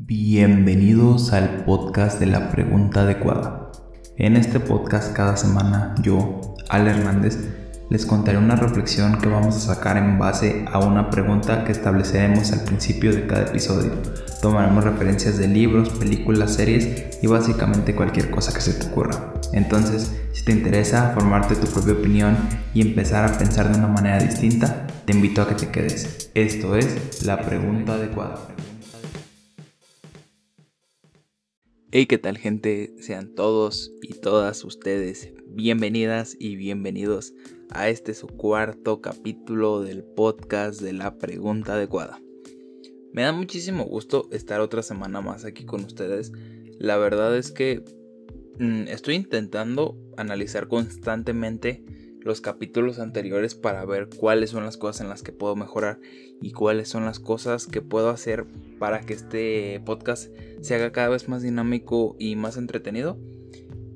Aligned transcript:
Bienvenidos 0.00 1.32
al 1.32 1.64
podcast 1.64 2.20
de 2.20 2.26
la 2.26 2.52
pregunta 2.52 3.00
adecuada. 3.00 3.72
En 4.16 4.36
este 4.36 4.60
podcast 4.60 5.12
cada 5.12 5.36
semana 5.36 5.96
yo, 6.00 6.54
Al 6.68 6.86
Hernández, 6.86 7.36
les 7.90 8.06
contaré 8.06 8.38
una 8.38 8.54
reflexión 8.54 9.18
que 9.18 9.28
vamos 9.28 9.56
a 9.56 9.74
sacar 9.74 9.96
en 9.96 10.16
base 10.16 10.64
a 10.72 10.78
una 10.78 11.10
pregunta 11.10 11.64
que 11.64 11.72
estableceremos 11.72 12.52
al 12.52 12.62
principio 12.62 13.12
de 13.12 13.26
cada 13.26 13.46
episodio. 13.46 13.90
Tomaremos 14.40 14.84
referencias 14.84 15.36
de 15.36 15.48
libros, 15.48 15.88
películas, 15.88 16.54
series 16.54 17.18
y 17.20 17.26
básicamente 17.26 17.96
cualquier 17.96 18.30
cosa 18.30 18.54
que 18.54 18.60
se 18.60 18.74
te 18.74 18.86
ocurra. 18.86 19.34
Entonces, 19.52 20.16
si 20.32 20.44
te 20.44 20.52
interesa 20.52 21.10
formarte 21.12 21.56
tu 21.56 21.66
propia 21.66 21.94
opinión 21.94 22.36
y 22.72 22.82
empezar 22.82 23.24
a 23.24 23.36
pensar 23.36 23.72
de 23.72 23.76
una 23.76 23.88
manera 23.88 24.20
distinta, 24.20 24.86
te 25.04 25.12
invito 25.12 25.42
a 25.42 25.48
que 25.48 25.56
te 25.56 25.70
quedes. 25.70 26.30
Esto 26.34 26.76
es 26.76 27.24
la 27.26 27.40
pregunta 27.40 27.94
adecuada. 27.94 28.38
Hey, 31.90 32.04
¿qué 32.04 32.18
tal 32.18 32.36
gente? 32.36 32.92
Sean 33.00 33.34
todos 33.34 33.94
y 34.02 34.12
todas 34.12 34.62
ustedes 34.62 35.32
bienvenidas 35.46 36.36
y 36.38 36.56
bienvenidos 36.56 37.32
a 37.70 37.88
este 37.88 38.12
su 38.12 38.26
cuarto 38.26 39.00
capítulo 39.00 39.80
del 39.80 40.04
podcast 40.04 40.82
de 40.82 40.92
la 40.92 41.16
pregunta 41.16 41.72
adecuada. 41.72 42.20
Me 43.14 43.22
da 43.22 43.32
muchísimo 43.32 43.86
gusto 43.86 44.28
estar 44.32 44.60
otra 44.60 44.82
semana 44.82 45.22
más 45.22 45.46
aquí 45.46 45.64
con 45.64 45.82
ustedes. 45.82 46.30
La 46.78 46.98
verdad 46.98 47.34
es 47.34 47.52
que 47.52 47.82
mm, 48.58 48.88
estoy 48.88 49.14
intentando 49.14 49.96
analizar 50.18 50.68
constantemente 50.68 51.82
los 52.20 52.40
capítulos 52.40 52.98
anteriores 52.98 53.54
para 53.54 53.84
ver 53.84 54.08
cuáles 54.08 54.50
son 54.50 54.64
las 54.64 54.76
cosas 54.76 55.00
en 55.02 55.08
las 55.08 55.22
que 55.22 55.32
puedo 55.32 55.56
mejorar 55.56 56.00
y 56.40 56.52
cuáles 56.52 56.88
son 56.88 57.04
las 57.04 57.20
cosas 57.20 57.66
que 57.66 57.82
puedo 57.82 58.10
hacer 58.10 58.46
para 58.78 59.00
que 59.00 59.14
este 59.14 59.80
podcast 59.84 60.32
se 60.60 60.74
haga 60.74 60.92
cada 60.92 61.08
vez 61.08 61.28
más 61.28 61.42
dinámico 61.42 62.16
y 62.18 62.36
más 62.36 62.56
entretenido. 62.56 63.18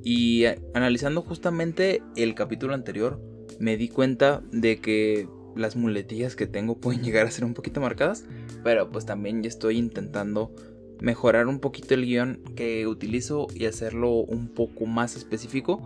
Y 0.04 0.44
analizando 0.74 1.22
justamente 1.22 2.02
el 2.16 2.34
capítulo 2.34 2.74
anterior, 2.74 3.20
me 3.60 3.76
di 3.76 3.88
cuenta 3.88 4.42
de 4.50 4.80
que 4.80 5.28
las 5.54 5.76
muletillas 5.76 6.36
que 6.36 6.46
tengo 6.46 6.76
pueden 6.80 7.02
llegar 7.02 7.26
a 7.26 7.30
ser 7.30 7.44
un 7.44 7.54
poquito 7.54 7.80
marcadas, 7.80 8.24
pero 8.64 8.90
pues 8.90 9.06
también 9.06 9.42
ya 9.42 9.48
estoy 9.48 9.78
intentando 9.78 10.52
mejorar 11.00 11.48
un 11.48 11.58
poquito 11.58 11.94
el 11.94 12.06
guion 12.06 12.40
que 12.54 12.86
utilizo 12.86 13.48
y 13.54 13.66
hacerlo 13.66 14.12
un 14.12 14.48
poco 14.48 14.86
más 14.86 15.16
específico 15.16 15.82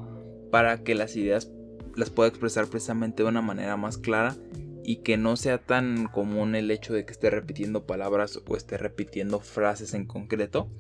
para 0.51 0.83
que 0.85 0.95
las 0.95 1.17
ideas 1.17 1.47
las 1.97 2.11
pueda 2.11 2.29
expresar 2.29 2.67
precisamente 2.69 3.23
de 3.23 3.29
una 3.29 3.43
manera 3.43 3.77
más 3.77 3.99
clara 3.99 4.37
y 4.85 4.97
que 4.97 5.17
no 5.17 5.37
sea 5.37 5.59
tan 5.59 6.07
común 6.07 6.55
el 6.55 6.71
hecho 6.71 6.93
de 6.93 7.05
que 7.05 7.13
esté 7.13 7.31
repitiendo 7.31 7.87
palabras 7.87 8.41
o 8.47 8.57
esté 8.57 8.79
repitiendo 8.79 9.41
frases 9.41 9.95
en 9.95 10.07
concreto, 10.07 10.71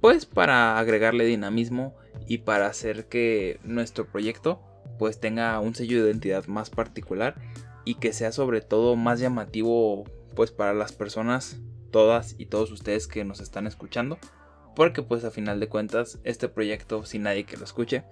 pues 0.00 0.24
para 0.24 0.78
agregarle 0.78 1.26
dinamismo 1.26 1.94
y 2.26 2.38
para 2.38 2.66
hacer 2.66 3.08
que 3.08 3.60
nuestro 3.64 4.06
proyecto 4.06 4.62
pues 4.98 5.20
tenga 5.20 5.58
un 5.60 5.74
sello 5.74 6.02
de 6.02 6.10
identidad 6.10 6.46
más 6.46 6.70
particular 6.70 7.34
y 7.84 7.96
que 7.96 8.12
sea 8.12 8.32
sobre 8.32 8.60
todo 8.60 8.96
más 8.96 9.20
llamativo 9.20 10.04
pues 10.34 10.50
para 10.50 10.72
las 10.72 10.92
personas 10.92 11.60
todas 11.90 12.34
y 12.38 12.46
todos 12.46 12.70
ustedes 12.70 13.06
que 13.06 13.24
nos 13.24 13.40
están 13.40 13.66
escuchando 13.66 14.18
porque 14.74 15.02
pues 15.02 15.24
a 15.24 15.30
final 15.30 15.60
de 15.60 15.68
cuentas 15.68 16.18
este 16.24 16.48
proyecto 16.48 17.04
sin 17.04 17.24
nadie 17.24 17.44
que 17.44 17.56
lo 17.56 17.64
escuche 17.64 18.04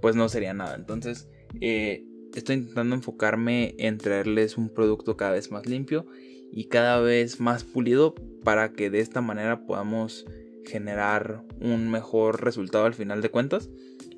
pues 0.00 0.14
no 0.16 0.28
sería 0.28 0.54
nada. 0.54 0.74
Entonces 0.74 1.28
eh, 1.60 2.04
estoy 2.34 2.56
intentando 2.56 2.94
enfocarme 2.94 3.74
en 3.78 3.98
traerles 3.98 4.56
un 4.56 4.68
producto 4.68 5.16
cada 5.16 5.32
vez 5.32 5.50
más 5.50 5.66
limpio 5.66 6.06
y 6.52 6.64
cada 6.64 7.00
vez 7.00 7.40
más 7.40 7.64
pulido 7.64 8.14
para 8.44 8.72
que 8.72 8.90
de 8.90 9.00
esta 9.00 9.20
manera 9.20 9.66
podamos 9.66 10.26
generar 10.64 11.44
un 11.60 11.90
mejor 11.90 12.42
resultado 12.44 12.84
al 12.84 12.94
final 12.94 13.22
de 13.22 13.30
cuentas. 13.30 13.70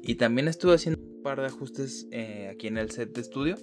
Y 0.03 0.17
también 0.17 0.49
estuve 0.49 0.75
haciendo 0.75 1.01
un 1.01 1.23
par 1.23 1.41
de 1.41 1.47
ajustes 1.47 2.09
eh, 2.11 2.49
aquí 2.53 2.67
en 2.67 2.79
el 2.79 2.91
set 2.91 3.15
de 3.15 3.21
estudio 3.21 3.57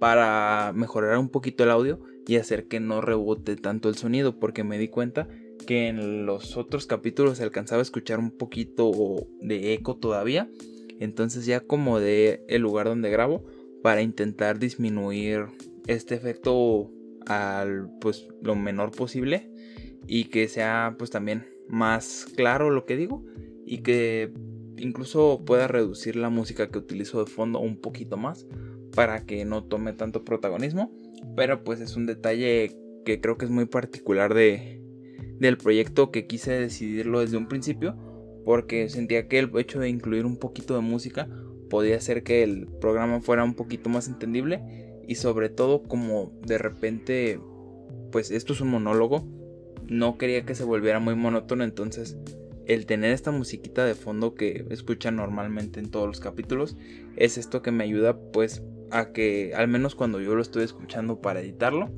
para 0.00 0.72
mejorar 0.74 1.18
un 1.18 1.28
poquito 1.28 1.64
el 1.64 1.70
audio 1.70 2.00
y 2.26 2.36
hacer 2.36 2.66
que 2.66 2.80
no 2.80 3.00
rebote 3.00 3.56
tanto 3.56 3.88
el 3.88 3.96
sonido 3.96 4.38
porque 4.38 4.64
me 4.64 4.78
di 4.78 4.88
cuenta 4.88 5.28
que 5.66 5.88
en 5.88 6.26
los 6.26 6.56
otros 6.56 6.86
capítulos 6.86 7.38
se 7.38 7.44
alcanzaba 7.44 7.80
a 7.80 7.82
escuchar 7.82 8.18
un 8.18 8.30
poquito 8.30 9.26
de 9.40 9.74
eco 9.74 9.96
todavía 9.96 10.50
entonces 11.00 11.46
ya 11.46 11.60
como 11.60 12.00
de 12.00 12.44
el 12.48 12.62
lugar 12.62 12.86
donde 12.86 13.10
grabo 13.10 13.44
para 13.82 14.02
intentar 14.02 14.58
disminuir 14.58 15.46
este 15.86 16.14
efecto 16.14 16.90
al 17.26 17.90
pues 18.00 18.28
lo 18.42 18.54
menor 18.54 18.90
posible 18.92 19.50
y 20.06 20.24
que 20.24 20.48
sea 20.48 20.94
pues 20.98 21.10
también 21.10 21.46
más 21.68 22.26
claro 22.36 22.70
lo 22.70 22.84
que 22.84 22.96
digo 22.96 23.24
y 23.64 23.78
que 23.78 24.32
incluso 24.78 25.42
pueda 25.44 25.68
reducir 25.68 26.16
la 26.16 26.30
música 26.30 26.70
que 26.70 26.78
utilizo 26.78 27.24
de 27.24 27.30
fondo 27.30 27.60
un 27.60 27.80
poquito 27.80 28.16
más 28.16 28.46
para 28.94 29.26
que 29.26 29.44
no 29.44 29.64
tome 29.64 29.92
tanto 29.92 30.24
protagonismo. 30.24 30.92
Pero 31.36 31.64
pues 31.64 31.80
es 31.80 31.96
un 31.96 32.06
detalle 32.06 32.76
que 33.04 33.20
creo 33.20 33.36
que 33.36 33.44
es 33.44 33.50
muy 33.50 33.66
particular 33.66 34.34
de 34.34 34.82
del 35.38 35.58
proyecto 35.58 36.10
que 36.10 36.26
quise 36.26 36.52
decidirlo 36.52 37.20
desde 37.20 37.36
un 37.36 37.46
principio 37.46 37.94
porque 38.46 38.88
sentía 38.88 39.26
que 39.26 39.40
el 39.40 39.50
hecho 39.58 39.80
de 39.80 39.88
incluir 39.88 40.24
un 40.24 40.36
poquito 40.36 40.76
de 40.76 40.80
música 40.80 41.28
podía 41.68 41.96
hacer 41.96 42.22
que 42.22 42.44
el 42.44 42.68
programa 42.80 43.20
fuera 43.20 43.42
un 43.42 43.54
poquito 43.54 43.90
más 43.90 44.06
entendible 44.06 44.62
y 45.08 45.16
sobre 45.16 45.48
todo 45.48 45.82
como 45.82 46.32
de 46.46 46.56
repente 46.56 47.40
pues 48.12 48.30
esto 48.30 48.52
es 48.52 48.60
un 48.60 48.68
monólogo 48.68 49.26
no 49.88 50.16
quería 50.16 50.46
que 50.46 50.54
se 50.54 50.62
volviera 50.62 51.00
muy 51.00 51.16
monótono 51.16 51.64
entonces 51.64 52.16
el 52.66 52.86
tener 52.86 53.10
esta 53.10 53.32
musiquita 53.32 53.84
de 53.84 53.96
fondo 53.96 54.36
que 54.36 54.64
escuchan 54.70 55.16
normalmente 55.16 55.80
en 55.80 55.90
todos 55.90 56.06
los 56.06 56.20
capítulos 56.20 56.76
es 57.16 57.38
esto 57.38 57.62
que 57.62 57.72
me 57.72 57.82
ayuda 57.82 58.16
pues 58.30 58.62
a 58.92 59.10
que 59.10 59.54
al 59.56 59.66
menos 59.66 59.96
cuando 59.96 60.20
yo 60.20 60.36
lo 60.36 60.42
estoy 60.42 60.62
escuchando 60.62 61.20
para 61.20 61.40
editarlo 61.40 61.90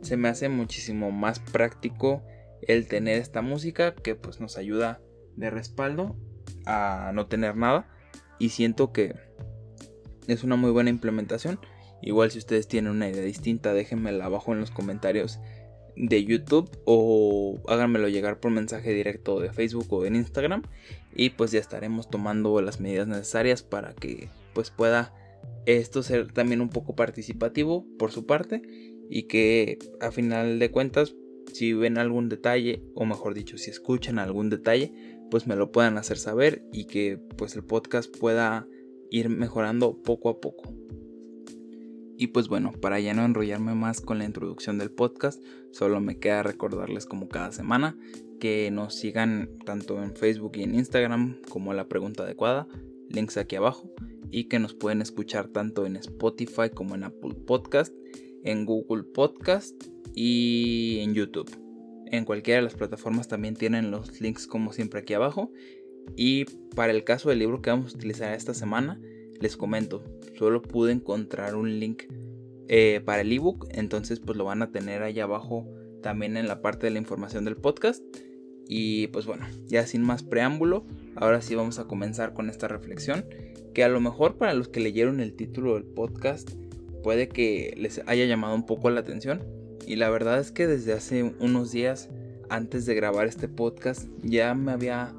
se 0.00 0.16
me 0.16 0.30
hace 0.30 0.48
muchísimo 0.48 1.10
más 1.10 1.40
práctico 1.40 2.22
el 2.62 2.86
tener 2.86 3.20
esta 3.20 3.42
música 3.42 3.94
que 3.94 4.14
pues 4.14 4.40
nos 4.40 4.56
ayuda 4.56 5.02
de 5.36 5.50
respaldo 5.50 6.16
a 6.66 7.12
no 7.14 7.26
tener 7.26 7.56
nada. 7.56 7.88
Y 8.38 8.50
siento 8.50 8.92
que 8.92 9.14
es 10.26 10.44
una 10.44 10.56
muy 10.56 10.70
buena 10.70 10.90
implementación. 10.90 11.58
Igual 12.02 12.30
si 12.30 12.38
ustedes 12.38 12.68
tienen 12.68 12.92
una 12.92 13.08
idea 13.08 13.22
distinta, 13.22 13.74
déjenmela 13.74 14.24
abajo 14.24 14.52
en 14.52 14.60
los 14.60 14.70
comentarios 14.70 15.38
de 15.96 16.24
YouTube 16.24 16.70
o 16.84 17.60
háganmelo 17.68 18.08
llegar 18.08 18.40
por 18.40 18.50
mensaje 18.50 18.92
directo 18.92 19.40
de 19.40 19.52
Facebook 19.52 19.92
o 19.92 20.04
en 20.04 20.16
Instagram 20.16 20.62
y 21.14 21.30
pues 21.30 21.50
ya 21.50 21.60
estaremos 21.60 22.08
tomando 22.08 22.60
las 22.62 22.80
medidas 22.80 23.06
necesarias 23.06 23.62
para 23.62 23.92
que 23.94 24.28
pues 24.54 24.70
pueda 24.70 25.12
esto 25.66 26.02
ser 26.02 26.32
también 26.32 26.60
un 26.60 26.70
poco 26.70 26.94
participativo 26.94 27.86
por 27.98 28.12
su 28.12 28.24
parte 28.24 28.62
y 29.10 29.24
que 29.24 29.78
a 30.00 30.10
final 30.10 30.58
de 30.58 30.70
cuentas 30.70 31.14
si 31.52 31.72
ven 31.72 31.98
algún 31.98 32.28
detalle 32.28 32.82
o 32.94 33.04
mejor 33.04 33.34
dicho 33.34 33.58
si 33.58 33.70
escuchan 33.70 34.18
algún 34.18 34.48
detalle 34.48 35.19
pues 35.30 35.46
me 35.46 35.56
lo 35.56 35.72
puedan 35.72 35.96
hacer 35.98 36.18
saber 36.18 36.64
y 36.72 36.84
que 36.84 37.18
pues 37.36 37.56
el 37.56 37.64
podcast 37.64 38.14
pueda 38.16 38.66
ir 39.10 39.28
mejorando 39.28 40.00
poco 40.02 40.28
a 40.28 40.40
poco. 40.40 40.74
Y 42.16 42.28
pues 42.28 42.48
bueno, 42.48 42.72
para 42.72 43.00
ya 43.00 43.14
no 43.14 43.24
enrollarme 43.24 43.74
más 43.74 44.02
con 44.02 44.18
la 44.18 44.26
introducción 44.26 44.76
del 44.76 44.90
podcast, 44.90 45.42
solo 45.72 46.00
me 46.00 46.18
queda 46.18 46.42
recordarles 46.42 47.06
como 47.06 47.28
cada 47.28 47.50
semana 47.50 47.96
que 48.38 48.70
nos 48.70 48.94
sigan 48.94 49.50
tanto 49.64 50.02
en 50.02 50.14
Facebook 50.14 50.52
y 50.56 50.64
en 50.64 50.74
Instagram 50.74 51.40
como 51.48 51.72
la 51.72 51.88
pregunta 51.88 52.24
adecuada, 52.24 52.66
links 53.08 53.36
aquí 53.36 53.56
abajo, 53.56 53.90
y 54.30 54.48
que 54.48 54.58
nos 54.58 54.74
pueden 54.74 55.00
escuchar 55.00 55.48
tanto 55.48 55.86
en 55.86 55.96
Spotify 55.96 56.68
como 56.74 56.94
en 56.94 57.04
Apple 57.04 57.34
Podcast, 57.46 57.94
en 58.44 58.66
Google 58.66 59.04
Podcast 59.04 59.82
y 60.14 60.98
en 61.00 61.14
YouTube. 61.14 61.69
En 62.10 62.24
cualquiera 62.24 62.58
de 62.58 62.64
las 62.64 62.74
plataformas 62.74 63.28
también 63.28 63.54
tienen 63.54 63.90
los 63.90 64.20
links 64.20 64.46
como 64.46 64.72
siempre 64.72 65.00
aquí 65.00 65.14
abajo. 65.14 65.52
Y 66.16 66.44
para 66.74 66.92
el 66.92 67.04
caso 67.04 67.28
del 67.28 67.38
libro 67.38 67.62
que 67.62 67.70
vamos 67.70 67.94
a 67.94 67.96
utilizar 67.96 68.34
esta 68.34 68.52
semana, 68.52 69.00
les 69.40 69.56
comento, 69.56 70.02
solo 70.36 70.60
pude 70.60 70.92
encontrar 70.92 71.54
un 71.54 71.78
link 71.78 72.04
eh, 72.68 73.00
para 73.04 73.22
el 73.22 73.32
ebook, 73.32 73.68
entonces 73.72 74.20
pues 74.20 74.36
lo 74.36 74.44
van 74.44 74.62
a 74.62 74.70
tener 74.70 75.02
ahí 75.02 75.18
abajo 75.20 75.66
también 76.02 76.36
en 76.36 76.46
la 76.46 76.62
parte 76.62 76.86
de 76.86 76.90
la 76.90 76.98
información 76.98 77.44
del 77.44 77.56
podcast. 77.56 78.02
Y 78.66 79.08
pues 79.08 79.26
bueno, 79.26 79.46
ya 79.66 79.86
sin 79.86 80.02
más 80.02 80.22
preámbulo, 80.22 80.86
ahora 81.16 81.40
sí 81.42 81.54
vamos 81.54 81.78
a 81.78 81.86
comenzar 81.86 82.34
con 82.34 82.48
esta 82.48 82.68
reflexión, 82.68 83.24
que 83.74 83.82
a 83.82 83.88
lo 83.88 84.00
mejor 84.00 84.36
para 84.36 84.54
los 84.54 84.68
que 84.68 84.80
leyeron 84.80 85.20
el 85.20 85.34
título 85.34 85.74
del 85.74 85.84
podcast 85.84 86.50
puede 87.02 87.28
que 87.28 87.74
les 87.76 88.02
haya 88.06 88.26
llamado 88.26 88.54
un 88.54 88.66
poco 88.66 88.90
la 88.90 89.00
atención, 89.00 89.42
y 89.90 89.96
la 89.96 90.08
verdad 90.08 90.38
es 90.38 90.52
que 90.52 90.68
desde 90.68 90.92
hace 90.92 91.34
unos 91.40 91.72
días 91.72 92.10
antes 92.48 92.86
de 92.86 92.94
grabar 92.94 93.26
este 93.26 93.48
podcast 93.48 94.06
ya 94.22 94.54
me 94.54 94.70
había 94.70 95.12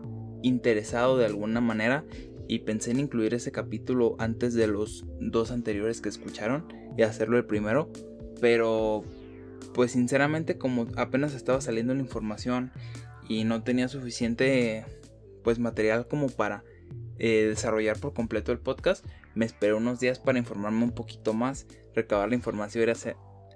interesado 0.44 1.18
de 1.18 1.26
alguna 1.26 1.60
manera 1.60 2.06
y 2.48 2.60
pensé 2.60 2.92
en 2.92 3.02
incluir 3.02 3.34
ese 3.34 3.52
capítulo 3.52 4.16
antes 4.18 4.54
de 4.54 4.68
los 4.68 5.04
dos 5.20 5.52
anteriores 5.52 6.00
que 6.00 6.08
escucharon 6.08 6.72
y 6.98 7.02
hacerlo 7.02 7.38
el 7.38 7.44
primero. 7.44 7.92
Pero 8.40 9.04
pues 9.74 9.92
sinceramente 9.92 10.58
como 10.58 10.88
apenas 10.96 11.34
estaba 11.34 11.60
saliendo 11.60 11.94
la 11.94 12.00
información 12.00 12.72
y 13.28 13.44
no 13.44 13.64
tenía 13.64 13.90
suficiente 13.90 14.86
pues 15.44 15.60
material 15.60 16.08
como 16.08 16.30
para 16.30 16.64
eh, 17.20 17.48
desarrollar 17.50 18.00
por 18.00 18.14
completo 18.14 18.54
el 18.54 18.60
podcast. 18.60 19.06
Me 19.36 19.44
esperé 19.44 19.74
unos 19.74 20.00
días 20.00 20.20
para 20.20 20.40
informarme 20.40 20.86
un 20.86 20.92
poquito 20.92 21.34
más, 21.34 21.68
recabar 21.94 22.30
la 22.30 22.36
información, 22.36 22.88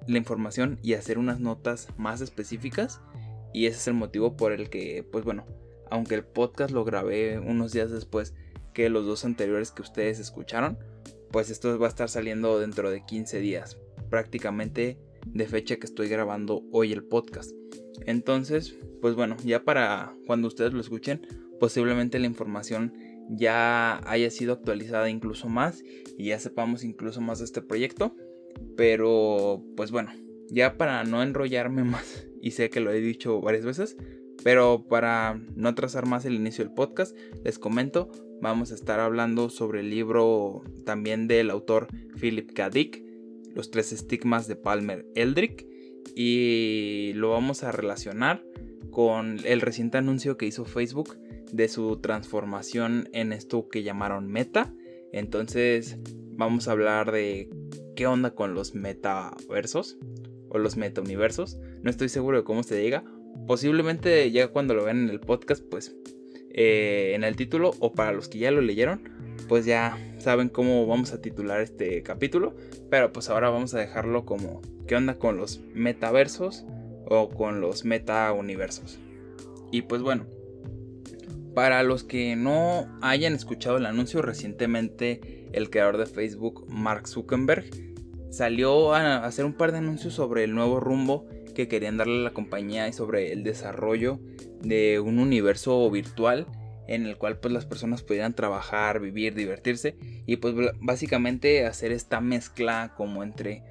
la 0.07 0.17
información 0.17 0.79
y 0.81 0.93
hacer 0.93 1.17
unas 1.17 1.39
notas 1.39 1.87
más 1.97 2.21
específicas. 2.21 3.01
Y 3.53 3.67
ese 3.67 3.77
es 3.77 3.87
el 3.87 3.93
motivo 3.93 4.35
por 4.35 4.51
el 4.51 4.69
que, 4.69 5.07
pues 5.11 5.23
bueno, 5.23 5.45
aunque 5.89 6.15
el 6.15 6.25
podcast 6.25 6.71
lo 6.71 6.83
grabé 6.83 7.39
unos 7.39 7.71
días 7.71 7.91
después 7.91 8.33
que 8.73 8.89
los 8.89 9.05
dos 9.05 9.23
anteriores 9.23 9.71
que 9.71 9.81
ustedes 9.81 10.19
escucharon, 10.19 10.77
pues 11.31 11.49
esto 11.49 11.77
va 11.79 11.87
a 11.87 11.89
estar 11.89 12.09
saliendo 12.09 12.59
dentro 12.59 12.91
de 12.91 13.05
15 13.05 13.39
días, 13.39 13.77
prácticamente 14.09 14.99
de 15.25 15.47
fecha 15.47 15.77
que 15.77 15.85
estoy 15.85 16.07
grabando 16.09 16.63
hoy 16.71 16.91
el 16.91 17.03
podcast. 17.03 17.51
Entonces, 18.05 18.75
pues 19.01 19.15
bueno, 19.15 19.37
ya 19.43 19.63
para 19.63 20.13
cuando 20.27 20.47
ustedes 20.47 20.73
lo 20.73 20.81
escuchen, 20.81 21.25
posiblemente 21.59 22.19
la 22.19 22.27
información 22.27 22.93
ya 23.29 24.01
haya 24.09 24.29
sido 24.29 24.53
actualizada 24.53 25.09
incluso 25.09 25.49
más 25.49 25.83
y 26.17 26.27
ya 26.27 26.39
sepamos 26.39 26.83
incluso 26.83 27.21
más 27.21 27.39
de 27.39 27.45
este 27.45 27.61
proyecto. 27.61 28.15
Pero, 28.77 29.63
pues 29.75 29.91
bueno, 29.91 30.11
ya 30.49 30.77
para 30.77 31.03
no 31.03 31.23
enrollarme 31.23 31.83
más, 31.85 32.27
y 32.41 32.51
sé 32.51 32.69
que 32.69 32.79
lo 32.79 32.91
he 32.91 32.99
dicho 32.99 33.41
varias 33.41 33.65
veces, 33.65 33.97
pero 34.43 34.85
para 34.87 35.41
no 35.55 35.69
atrasar 35.69 36.05
más 36.05 36.25
el 36.25 36.35
inicio 36.35 36.63
del 36.63 36.73
podcast, 36.73 37.15
les 37.43 37.57
comento, 37.57 38.11
vamos 38.41 38.71
a 38.71 38.75
estar 38.75 38.99
hablando 38.99 39.49
sobre 39.49 39.79
el 39.79 39.89
libro 39.89 40.63
también 40.85 41.27
del 41.27 41.49
autor 41.49 41.87
Philip 42.19 42.51
K. 42.51 42.69
Dick, 42.69 43.03
Los 43.55 43.71
tres 43.71 43.91
estigmas 43.91 44.47
de 44.47 44.55
Palmer 44.55 45.05
Eldrick, 45.15 45.65
y 46.15 47.13
lo 47.15 47.31
vamos 47.31 47.63
a 47.63 47.71
relacionar 47.71 48.45
con 48.91 49.39
el 49.43 49.61
reciente 49.61 49.97
anuncio 49.97 50.37
que 50.37 50.45
hizo 50.45 50.65
Facebook 50.65 51.17
de 51.51 51.67
su 51.67 51.97
transformación 51.97 53.09
en 53.13 53.33
esto 53.33 53.67
que 53.67 53.83
llamaron 53.83 54.27
Meta. 54.27 54.73
Entonces 55.11 55.97
vamos 56.37 56.67
a 56.67 56.71
hablar 56.71 57.11
de 57.11 57.49
qué 57.95 58.07
onda 58.07 58.31
con 58.31 58.53
los 58.53 58.75
metaversos 58.75 59.97
o 60.49 60.57
los 60.57 60.77
metauniversos. 60.77 61.57
No 61.81 61.89
estoy 61.89 62.09
seguro 62.09 62.37
de 62.37 62.43
cómo 62.43 62.63
se 62.63 62.75
diga. 62.75 63.03
Posiblemente 63.47 64.31
ya 64.31 64.49
cuando 64.49 64.73
lo 64.73 64.83
vean 64.83 65.03
en 65.03 65.09
el 65.09 65.19
podcast, 65.19 65.63
pues 65.69 65.95
eh, 66.51 67.13
en 67.15 67.23
el 67.23 67.35
título 67.35 67.71
o 67.79 67.93
para 67.93 68.11
los 68.11 68.29
que 68.29 68.39
ya 68.39 68.51
lo 68.51 68.61
leyeron, 68.61 69.09
pues 69.47 69.65
ya 69.65 69.97
saben 70.19 70.49
cómo 70.49 70.87
vamos 70.87 71.11
a 71.11 71.21
titular 71.21 71.61
este 71.61 72.03
capítulo. 72.03 72.55
Pero 72.89 73.11
pues 73.11 73.29
ahora 73.29 73.49
vamos 73.49 73.73
a 73.73 73.79
dejarlo 73.79 74.25
como 74.25 74.61
qué 74.87 74.95
onda 74.95 75.15
con 75.15 75.37
los 75.37 75.61
metaversos 75.73 76.65
o 77.07 77.29
con 77.29 77.61
los 77.61 77.85
metauniversos. 77.85 78.99
Y 79.71 79.83
pues 79.83 80.01
bueno, 80.01 80.25
para 81.53 81.83
los 81.83 82.03
que 82.03 82.35
no 82.35 82.87
hayan 83.01 83.33
escuchado 83.33 83.77
el 83.77 83.85
anuncio 83.85 84.21
recientemente, 84.21 85.44
el 85.55 85.69
creador 85.69 85.97
de 85.97 86.05
Facebook, 86.05 86.65
Mark 86.69 87.07
Zuckerberg, 87.07 87.65
salió 88.29 88.93
a 88.93 89.25
hacer 89.25 89.45
un 89.45 89.53
par 89.53 89.71
de 89.71 89.77
anuncios 89.77 90.13
sobre 90.13 90.43
el 90.43 90.53
nuevo 90.53 90.79
rumbo 90.79 91.27
que 91.55 91.67
querían 91.67 91.97
darle 91.97 92.19
a 92.19 92.23
la 92.23 92.33
compañía 92.33 92.87
y 92.87 92.93
sobre 92.93 93.31
el 93.31 93.43
desarrollo 93.43 94.19
de 94.61 94.99
un 94.99 95.19
universo 95.19 95.89
virtual 95.89 96.47
en 96.87 97.05
el 97.05 97.17
cual 97.17 97.39
pues 97.39 97.53
las 97.53 97.65
personas 97.65 98.03
pudieran 98.03 98.35
trabajar, 98.35 98.99
vivir, 98.99 99.33
divertirse 99.33 99.97
y 100.27 100.35
pues 100.35 100.53
básicamente 100.81 101.65
hacer 101.65 101.91
esta 101.91 102.19
mezcla 102.19 102.93
como 102.95 103.23
entre 103.23 103.63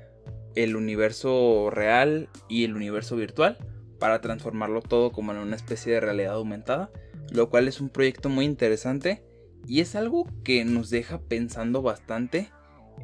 el 0.57 0.77
universo 0.77 1.69
real 1.71 2.29
y 2.49 2.65
el 2.65 2.75
universo 2.75 3.17
virtual 3.17 3.59
para 4.01 4.21
transformarlo 4.21 4.81
todo 4.81 5.13
como 5.13 5.33
en 5.33 5.39
una 5.39 5.57
especie 5.57 5.93
de 5.93 6.01
realidad 6.01 6.35
aumentada 6.35 6.91
lo 7.31 7.51
cual 7.51 7.69
es 7.69 7.81
un 7.81 7.89
proyecto 7.89 8.29
muy 8.29 8.45
interesante 8.45 9.23
y 9.67 9.81
es 9.81 9.95
algo 9.95 10.29
que 10.43 10.65
nos 10.65 10.91
deja 10.91 11.21
pensando 11.21 11.83
bastante 11.83 12.51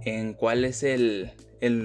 en 0.04 0.34
cuál 0.34 0.64
es 0.64 0.82
el, 0.82 1.32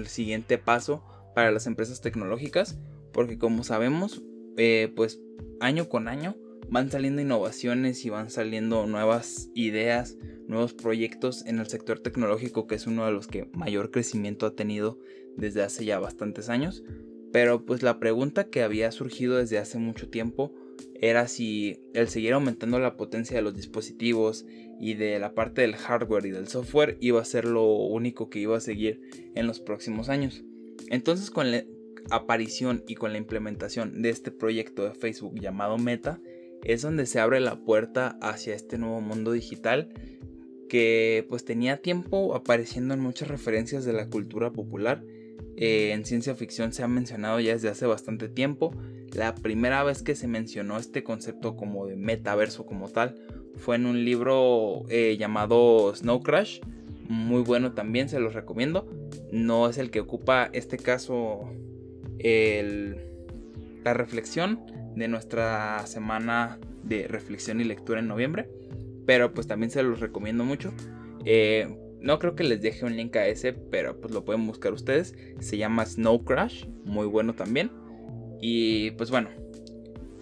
siguiente 0.07 0.57
paso 0.57 1.04
para 1.33 1.51
las 1.51 1.68
empresas 1.68 2.01
tecnológicas, 2.01 2.80
porque 3.12 3.38
como 3.38 3.63
sabemos, 3.63 4.24
eh, 4.57 4.92
pues 4.95 5.19
año 5.60 5.89
con 5.89 6.07
año 6.07 6.38
van 6.69 6.89
saliendo 6.89 7.22
innovaciones 7.22 8.06
y 8.06 8.10
van 8.10 8.30
saliendo 8.30 8.88
nuevas 8.88 9.50
ideas, 9.54 10.18
nuevos 10.48 10.74
proyectos 10.74 11.45
en 11.45 11.60
el 11.60 11.68
sector 11.68 12.00
tecnológico, 12.00 12.68
que 12.68 12.75
es 12.75 12.88
uno 12.88 13.06
de 13.06 13.12
los 13.12 13.27
que 13.27 13.50
mayor 13.54 13.92
crecimiento 13.92 14.45
ha 14.45 14.56
tenido 14.56 15.00
desde 15.36 15.63
hace 15.63 15.86
ya 15.86 16.00
bastantes 16.00 16.50
años. 16.50 16.83
Pero 17.31 17.66
pues 17.66 17.83
la 17.83 18.00
pregunta 18.00 18.50
que 18.50 18.63
había 18.63 18.92
surgido 18.92 19.38
desde 19.38 19.57
hace 19.57 19.77
mucho 19.77 20.10
tiempo 20.10 20.54
era 21.01 21.27
si 21.27 21.80
el 21.94 22.07
seguir 22.07 22.33
aumentando 22.33 22.80
la 22.80 22.98
potencia 22.98 23.36
de 23.36 23.44
los 23.44 23.56
dispositivos 23.56 24.45
y 24.80 24.95
de 24.95 25.19
la 25.19 25.33
parte 25.33 25.62
del 25.62 25.75
hardware 25.75 26.25
y 26.25 26.31
del 26.31 26.48
software 26.48 26.98
iba 27.00 27.22
a 27.22 27.25
ser 27.25 27.45
lo 27.45 27.66
único 27.66 28.30
que 28.30 28.39
iba 28.39 28.57
a 28.57 28.62
seguir 28.62 29.01
en 29.36 29.48
los 29.48 29.60
próximos 29.60 30.10
años. 30.10 30.44
Entonces 30.89 31.31
con 31.31 31.51
la 31.51 31.63
aparición 32.10 32.83
y 32.88 32.95
con 32.95 33.12
la 33.12 33.18
implementación 33.18 34.01
de 34.01 34.10
este 34.10 34.31
proyecto 34.31 34.83
de 34.83 34.94
Facebook 34.94 35.39
llamado 35.39 35.77
Meta 35.77 36.22
es 36.63 36.81
donde 36.81 37.06
se 37.06 37.19
abre 37.19 37.39
la 37.39 37.63
puerta 37.63 38.18
hacia 38.22 38.56
este 38.56 38.77
nuevo 38.77 39.01
mundo 39.01 39.31
digital 39.31 39.89
que 40.69 41.25
pues 41.30 41.45
tenía 41.45 41.77
tiempo 41.77 42.36
apareciendo 42.36 42.94
en 42.94 43.00
muchas 43.00 43.27
referencias 43.27 43.86
de 43.86 43.94
la 43.94 44.10
cultura 44.10 44.51
popular. 44.51 45.04
Eh, 45.57 45.92
en 45.92 46.06
ciencia 46.06 46.36
ficción 46.36 46.74
se 46.74 46.83
ha 46.83 46.88
mencionado 46.88 47.39
ya 47.39 47.54
desde 47.54 47.69
hace 47.69 47.86
bastante 47.86 48.27
tiempo 48.27 48.75
la 49.16 49.36
primera 49.36 49.84
vez 49.84 50.04
que 50.04 50.16
se 50.16 50.28
mencionó 50.28 50.78
este 50.78 51.04
concepto 51.04 51.56
como 51.56 51.88
de 51.88 51.96
metaverso 51.96 52.66
como 52.66 52.90
tal 52.90 53.16
fue 53.58 53.76
en 53.78 53.86
un 53.86 54.04
libro 54.04 54.84
eh, 54.90 55.16
llamado 55.18 55.94
Snow 55.96 56.22
Crash. 56.22 56.60
Muy 57.08 57.42
bueno 57.42 57.74
también, 57.74 58.10
se 58.10 58.20
los 58.20 58.34
recomiendo. 58.34 58.88
No 59.32 59.70
es 59.70 59.78
el 59.78 59.92
que 59.92 60.00
ocupa 60.00 60.50
este 60.54 60.78
caso 60.78 61.50
la 63.84 63.94
reflexión 63.94 64.66
de 64.96 65.08
nuestra 65.08 65.86
semana 65.86 66.58
de 66.84 67.08
reflexión 67.08 67.62
y 67.62 67.64
lectura 67.64 68.00
en 68.00 68.08
noviembre. 68.08 68.50
Pero 69.06 69.34
pues 69.34 69.48
también 69.48 69.70
se 69.70 69.84
los 69.84 70.00
recomiendo 70.00 70.44
mucho. 70.44 70.74
Eh, 71.26 71.78
no 72.02 72.20
creo 72.20 72.36
que 72.36 72.44
les 72.44 72.62
deje 72.62 72.86
un 72.86 72.96
link 72.96 73.16
a 73.16 73.28
ese, 73.28 73.54
pero 73.54 74.00
pues 74.00 74.14
lo 74.14 74.26
pueden 74.26 74.46
buscar 74.48 74.74
ustedes. 74.74 75.16
Se 75.40 75.58
llama 75.58 75.86
Snow 75.86 76.24
Crash, 76.24 76.66
muy 76.84 77.08
bueno 77.08 77.34
también. 77.34 77.72
Y 78.42 78.92
pues 78.92 79.12
bueno, 79.12 79.30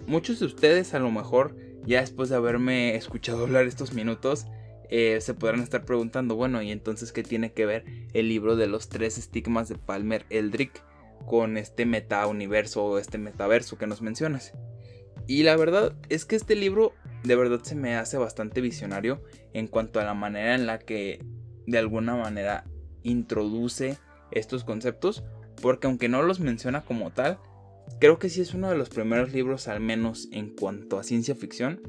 muchos 0.06 0.40
de 0.40 0.46
ustedes 0.46 0.94
a 0.94 0.98
lo 0.98 1.10
mejor 1.10 1.56
ya 1.84 2.00
después 2.00 2.28
de 2.28 2.36
haberme 2.36 2.94
escuchado 2.96 3.44
hablar 3.44 3.66
estos 3.66 3.92
minutos 3.92 4.46
eh, 4.90 5.20
se 5.20 5.34
podrán 5.34 5.60
estar 5.60 5.84
preguntando, 5.84 6.36
bueno, 6.36 6.62
¿y 6.62 6.70
entonces 6.70 7.12
qué 7.12 7.22
tiene 7.22 7.52
que 7.52 7.66
ver 7.66 7.84
el 8.12 8.28
libro 8.28 8.54
de 8.54 8.66
los 8.66 8.88
tres 8.88 9.18
estigmas 9.18 9.68
de 9.68 9.76
Palmer 9.76 10.26
Eldrick 10.30 10.84
con 11.26 11.56
este 11.56 11.86
meta 11.86 12.26
universo 12.26 12.84
o 12.84 12.98
este 12.98 13.18
metaverso 13.18 13.78
que 13.78 13.86
nos 13.86 14.02
mencionas? 14.02 14.52
Y 15.26 15.42
la 15.42 15.56
verdad 15.56 15.94
es 16.10 16.24
que 16.24 16.36
este 16.36 16.54
libro 16.54 16.92
de 17.22 17.34
verdad 17.34 17.62
se 17.62 17.74
me 17.74 17.96
hace 17.96 18.18
bastante 18.18 18.60
visionario 18.60 19.22
en 19.54 19.68
cuanto 19.68 20.00
a 20.00 20.04
la 20.04 20.14
manera 20.14 20.54
en 20.54 20.66
la 20.66 20.78
que 20.78 21.24
de 21.66 21.78
alguna 21.78 22.14
manera 22.14 22.64
introduce 23.02 23.98
estos 24.30 24.64
conceptos, 24.64 25.24
porque 25.62 25.86
aunque 25.86 26.08
no 26.08 26.22
los 26.22 26.40
menciona 26.40 26.82
como 26.82 27.10
tal, 27.10 27.38
creo 28.00 28.18
que 28.18 28.28
sí 28.28 28.40
es 28.40 28.54
uno 28.54 28.70
de 28.70 28.76
los 28.76 28.88
primeros 28.88 29.32
libros, 29.32 29.68
al 29.68 29.80
menos 29.80 30.28
en 30.32 30.50
cuanto 30.54 30.98
a 30.98 31.04
ciencia 31.04 31.34
ficción, 31.34 31.80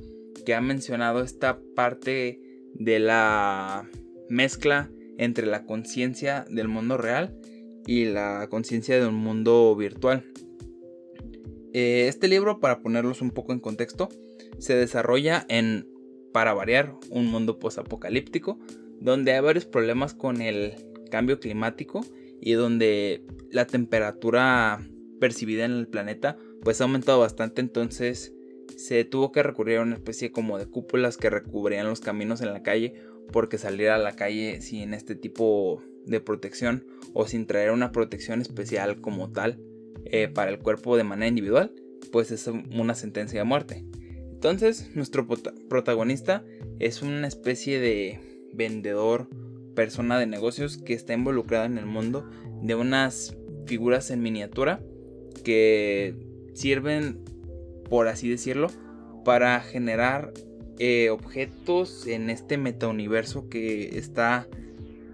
que 0.46 0.54
ha 0.54 0.62
mencionado 0.62 1.24
esta 1.24 1.60
parte 1.75 2.40
de 2.74 3.00
la 3.00 3.90
mezcla 4.30 4.90
entre 5.18 5.46
la 5.46 5.66
conciencia 5.66 6.46
del 6.50 6.68
mundo 6.68 6.98
real 6.98 7.38
y 7.88 8.06
la 8.06 8.48
conciencia 8.50 9.00
de 9.00 9.08
un 9.08 9.16
mundo 9.16 9.75
virtual. 9.75 10.25
Eh, 11.74 12.08
este 12.08 12.28
libro, 12.28 12.60
para 12.60 12.82
ponerlos 12.82 13.22
un 13.22 13.32
poco 13.32 13.54
en 13.54 13.60
contexto, 13.60 14.10
se 14.60 14.75
desarrolla 14.75 15.46
en, 15.50 15.88
para 16.32 16.54
variar, 16.54 16.96
un 17.10 17.28
mundo 17.28 17.60
posapocalíptico, 17.60 18.60
donde 19.00 19.34
hay 19.34 19.42
varios 19.42 19.66
problemas 19.66 20.14
con 20.14 20.42
el 20.42 20.74
cambio 21.12 21.40
climático 21.40 22.06
y 22.42 22.54
donde 22.54 23.25
la 23.52 23.68
temperatura 23.68 24.86
percibida 25.25 25.65
en 25.65 25.72
el 25.72 25.88
planeta 25.88 26.38
pues 26.62 26.79
ha 26.79 26.84
aumentado 26.84 27.20
bastante 27.20 27.60
entonces 27.60 28.32
se 28.77 29.05
tuvo 29.05 29.32
que 29.32 29.41
recurrir 29.41 29.79
a 29.79 29.82
una 29.82 29.96
especie 29.96 30.32
como 30.32 30.60
de 30.60 30.67
cúpulas 30.67 31.17
que 31.17 31.32
recubrían 31.32 31.88
los 31.88 32.00
caminos 32.00 32.41
en 32.41 32.53
la 32.53 32.62
calle 32.62 32.94
porque 33.32 33.58
salir 33.58 33.89
a 33.89 33.98
la 33.98 34.15
calle 34.15 34.62
sin 34.62 34.94
este 34.94 35.15
tipo 35.15 35.82
de 36.05 36.20
protección 36.20 36.86
o 37.15 37.25
sin 37.25 37.48
traer 37.48 37.72
una 37.72 37.91
protección 37.91 38.39
especial 38.39 39.01
como 39.01 39.32
tal 39.32 39.60
eh, 40.05 40.27
para 40.27 40.51
el 40.51 40.60
cuerpo 40.60 40.96
de 40.96 41.05
manera 41.05 41.27
individual 41.27 41.74
pues 42.12 42.29
es 42.29 42.46
una 42.46 42.94
sentencia 42.94 43.39
de 43.39 43.46
muerte. 43.46 43.84
Entonces 44.32 44.91
nuestro 44.94 45.27
protagonista 45.27 46.46
es 46.77 47.01
una 47.01 47.27
especie 47.27 47.79
de 47.79 48.20
vendedor 48.53 49.27
persona 49.74 50.20
de 50.20 50.27
negocios 50.27 50.77
que 50.77 50.94
está 50.94 51.13
involucrada 51.13 51.65
en 51.65 51.79
el 51.79 51.88
mundo 51.88 52.29
de 52.62 52.75
unas 52.75 53.36
figuras 53.65 54.12
en 54.12 54.22
miniatura 54.22 54.84
que 55.46 56.14
sirven, 56.54 57.24
por 57.90 58.10
así 58.10 58.28
decirlo, 58.28 58.68
para 59.24 59.62
generar 59.62 60.34
eh, 60.80 61.10
objetos 61.10 62.06
en 62.08 62.30
este 62.30 62.58
metauniverso 62.58 63.48
que 63.48 63.98
está 63.98 64.48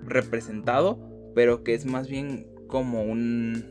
representado, 0.04 1.00
pero 1.36 1.64
que 1.64 1.76
es 1.76 1.86
más 1.86 2.08
bien 2.08 2.48
como 2.68 3.04
un, 3.04 3.66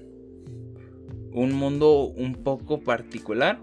un 1.32 1.52
mundo 1.52 2.04
un 2.04 2.34
poco 2.34 2.80
particular, 2.80 3.60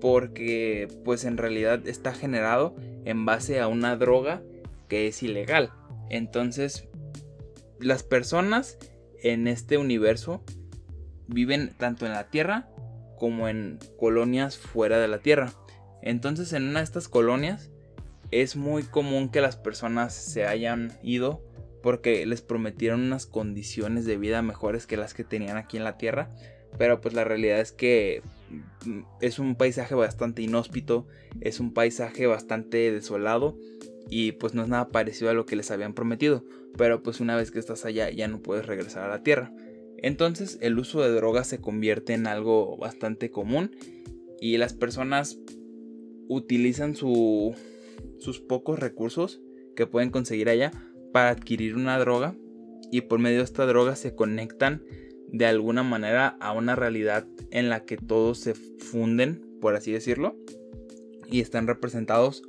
porque 0.00 0.88
pues 1.04 1.24
en 1.24 1.36
realidad 1.36 1.86
está 1.86 2.12
generado 2.12 2.74
en 3.04 3.24
base 3.24 3.60
a 3.60 3.68
una 3.68 3.96
droga 3.96 4.42
que 4.88 5.06
es 5.06 5.22
ilegal. 5.22 5.70
Entonces, 6.10 6.88
las 7.78 8.02
personas 8.02 8.78
en 9.22 9.46
este 9.46 9.78
universo 9.78 10.42
viven 11.28 11.74
tanto 11.76 12.06
en 12.06 12.12
la 12.12 12.28
Tierra 12.28 12.68
como 13.18 13.48
en 13.48 13.78
colonias 13.98 14.58
fuera 14.58 14.98
de 14.98 15.08
la 15.08 15.18
Tierra. 15.18 15.52
Entonces 16.02 16.52
en 16.52 16.68
una 16.68 16.80
de 16.80 16.84
estas 16.84 17.08
colonias 17.08 17.70
es 18.30 18.56
muy 18.56 18.82
común 18.82 19.30
que 19.30 19.40
las 19.40 19.56
personas 19.56 20.14
se 20.14 20.46
hayan 20.46 20.92
ido 21.02 21.42
porque 21.82 22.24
les 22.26 22.42
prometieron 22.42 23.02
unas 23.02 23.26
condiciones 23.26 24.06
de 24.06 24.16
vida 24.16 24.42
mejores 24.42 24.86
que 24.86 24.96
las 24.96 25.14
que 25.14 25.22
tenían 25.22 25.56
aquí 25.56 25.76
en 25.76 25.84
la 25.84 25.98
Tierra. 25.98 26.30
Pero 26.78 27.00
pues 27.00 27.14
la 27.14 27.24
realidad 27.24 27.60
es 27.60 27.72
que 27.72 28.22
mm, 28.84 29.02
es 29.20 29.38
un 29.38 29.54
paisaje 29.54 29.94
bastante 29.94 30.42
inhóspito, 30.42 31.06
es 31.40 31.60
un 31.60 31.72
paisaje 31.72 32.26
bastante 32.26 32.90
desolado 32.90 33.56
y 34.10 34.32
pues 34.32 34.54
no 34.54 34.62
es 34.62 34.68
nada 34.68 34.88
parecido 34.88 35.30
a 35.30 35.34
lo 35.34 35.46
que 35.46 35.56
les 35.56 35.70
habían 35.70 35.94
prometido. 35.94 36.44
Pero 36.76 37.02
pues 37.02 37.20
una 37.20 37.36
vez 37.36 37.50
que 37.50 37.58
estás 37.58 37.84
allá 37.84 38.10
ya 38.10 38.28
no 38.28 38.40
puedes 38.40 38.66
regresar 38.66 39.04
a 39.04 39.08
la 39.08 39.22
Tierra. 39.22 39.52
Entonces 40.04 40.58
el 40.60 40.78
uso 40.78 41.00
de 41.00 41.10
drogas 41.14 41.46
se 41.46 41.62
convierte 41.62 42.12
en 42.12 42.26
algo 42.26 42.76
bastante 42.76 43.30
común 43.30 43.74
y 44.38 44.58
las 44.58 44.74
personas 44.74 45.38
utilizan 46.28 46.94
sus 46.94 47.54
pocos 48.46 48.78
recursos 48.78 49.40
que 49.74 49.86
pueden 49.86 50.10
conseguir 50.10 50.50
allá 50.50 50.72
para 51.14 51.30
adquirir 51.30 51.74
una 51.74 51.98
droga 51.98 52.34
y 52.92 53.00
por 53.00 53.18
medio 53.18 53.38
de 53.38 53.44
esta 53.44 53.64
droga 53.64 53.96
se 53.96 54.14
conectan 54.14 54.84
de 55.28 55.46
alguna 55.46 55.82
manera 55.82 56.36
a 56.38 56.52
una 56.52 56.76
realidad 56.76 57.26
en 57.50 57.70
la 57.70 57.86
que 57.86 57.96
todos 57.96 58.36
se 58.36 58.52
funden, 58.52 59.56
por 59.62 59.74
así 59.74 59.90
decirlo, 59.90 60.36
y 61.30 61.40
están 61.40 61.66
representados 61.66 62.42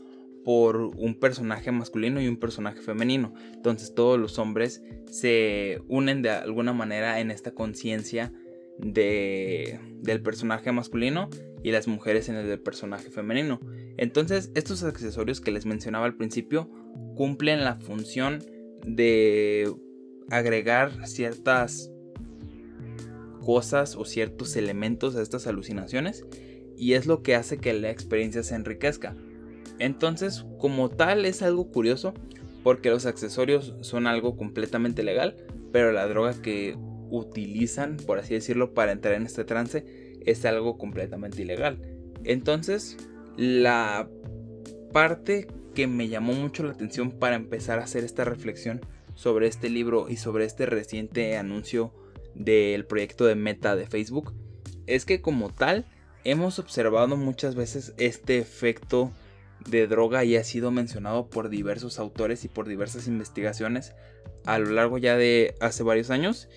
por 0.45 0.77
un 0.77 1.19
personaje 1.19 1.71
masculino 1.71 2.21
y 2.21 2.27
un 2.27 2.37
personaje 2.37 2.79
femenino. 2.79 3.33
Entonces 3.55 3.95
todos 3.95 4.19
los 4.19 4.37
hombres 4.37 4.83
se 5.11 5.81
unen 5.87 6.21
de 6.21 6.29
alguna 6.29 6.71
manera 6.71 7.19
en 7.19 7.31
esta 7.31 7.51
conciencia 7.51 8.31
de, 8.77 9.79
del 10.01 10.21
personaje 10.21 10.71
masculino 10.71 11.31
y 11.63 11.71
las 11.71 11.87
mujeres 11.87 12.29
en 12.29 12.35
el 12.35 12.47
del 12.47 12.59
personaje 12.59 13.09
femenino. 13.09 13.59
Entonces 13.97 14.51
estos 14.53 14.83
accesorios 14.83 15.41
que 15.41 15.49
les 15.49 15.65
mencionaba 15.65 16.05
al 16.05 16.15
principio 16.15 16.69
cumplen 17.15 17.63
la 17.63 17.77
función 17.77 18.43
de 18.85 19.73
agregar 20.29 21.07
ciertas 21.07 21.91
cosas 23.41 23.95
o 23.95 24.05
ciertos 24.05 24.55
elementos 24.55 25.15
a 25.15 25.23
estas 25.23 25.47
alucinaciones 25.47 26.23
y 26.77 26.93
es 26.93 27.07
lo 27.07 27.23
que 27.23 27.33
hace 27.33 27.57
que 27.57 27.73
la 27.73 27.89
experiencia 27.89 28.43
se 28.43 28.53
enriquezca. 28.53 29.15
Entonces, 29.79 30.45
como 30.59 30.89
tal, 30.89 31.25
es 31.25 31.41
algo 31.41 31.71
curioso 31.71 32.13
porque 32.63 32.89
los 32.89 33.05
accesorios 33.05 33.75
son 33.81 34.07
algo 34.07 34.37
completamente 34.37 35.03
legal, 35.03 35.35
pero 35.71 35.91
la 35.91 36.07
droga 36.07 36.33
que 36.41 36.75
utilizan, 37.09 37.97
por 37.97 38.19
así 38.19 38.33
decirlo, 38.33 38.73
para 38.73 38.91
entrar 38.91 39.13
en 39.13 39.25
este 39.25 39.43
trance 39.43 39.85
es 40.25 40.45
algo 40.45 40.77
completamente 40.77 41.41
ilegal. 41.41 41.79
Entonces, 42.23 42.97
la 43.37 44.09
parte 44.91 45.47
que 45.75 45.87
me 45.87 46.07
llamó 46.07 46.33
mucho 46.33 46.63
la 46.63 46.71
atención 46.71 47.11
para 47.11 47.35
empezar 47.35 47.79
a 47.79 47.83
hacer 47.83 48.03
esta 48.03 48.23
reflexión 48.23 48.81
sobre 49.13 49.47
este 49.47 49.69
libro 49.69 50.07
y 50.09 50.17
sobre 50.17 50.45
este 50.45 50.65
reciente 50.65 51.37
anuncio 51.37 51.93
del 52.33 52.85
proyecto 52.85 53.25
de 53.25 53.35
meta 53.35 53.75
de 53.75 53.87
Facebook 53.87 54.33
es 54.87 55.05
que 55.05 55.21
como 55.21 55.49
tal 55.49 55.85
hemos 56.23 56.59
observado 56.59 57.15
muchas 57.15 57.55
veces 57.55 57.93
este 57.97 58.37
efecto 58.39 59.11
de 59.69 59.87
droga 59.87 60.23
y 60.23 60.35
ha 60.35 60.43
sido 60.43 60.71
mencionado 60.71 61.29
por 61.29 61.49
diversos 61.49 61.99
autores 61.99 62.45
y 62.45 62.47
por 62.47 62.67
diversas 62.67 63.07
investigaciones 63.07 63.93
a 64.45 64.59
lo 64.59 64.69
largo 64.71 64.97
ya 64.97 65.17
de 65.17 65.55
hace 65.59 65.83
varios 65.83 66.09
años. 66.09 66.47